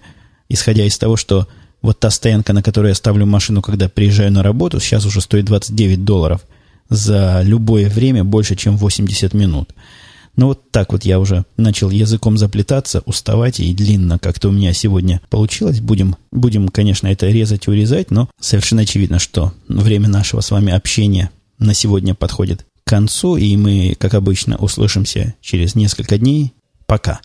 исходя 0.49 0.83
из 0.83 0.97
того, 0.97 1.15
что 1.15 1.47
вот 1.85 1.99
та 1.99 2.09
стоянка, 2.09 2.53
на 2.53 2.61
которой 2.61 2.89
я 2.89 2.95
ставлю 2.95 3.25
машину, 3.25 3.61
когда 3.61 3.87
приезжаю 3.87 4.31
на 4.31 4.43
работу, 4.43 4.79
сейчас 4.79 5.05
уже 5.05 5.21
стоит 5.21 5.45
29 5.45 6.03
долларов 6.03 6.41
за 6.89 7.41
любое 7.43 7.89
время, 7.89 8.23
больше, 8.23 8.55
чем 8.55 8.77
80 8.77 9.33
минут. 9.33 9.73
Но 10.35 10.47
вот 10.47 10.71
так 10.71 10.91
вот 10.91 11.05
я 11.05 11.19
уже 11.19 11.45
начал 11.55 11.89
языком 11.89 12.37
заплетаться, 12.37 13.01
уставать, 13.05 13.59
и 13.59 13.73
длинно 13.73 14.19
как-то 14.19 14.49
у 14.49 14.51
меня 14.51 14.73
сегодня 14.73 15.21
получилось. 15.29 15.79
Будем, 15.79 16.17
будем, 16.31 16.67
конечно, 16.67 17.07
это 17.07 17.27
резать 17.27 17.67
и 17.67 17.69
урезать, 17.69 18.11
но 18.11 18.29
совершенно 18.39 18.81
очевидно, 18.81 19.19
что 19.19 19.53
время 19.67 20.09
нашего 20.09 20.41
с 20.41 20.51
вами 20.51 20.73
общения 20.73 21.29
на 21.57 21.73
сегодня 21.73 22.15
подходит 22.15 22.65
к 22.83 22.89
концу, 22.89 23.37
и 23.37 23.55
мы, 23.55 23.95
как 23.97 24.13
обычно, 24.13 24.57
услышимся 24.57 25.35
через 25.41 25.75
несколько 25.75 26.17
дней. 26.17 26.53
Пока. 26.85 27.21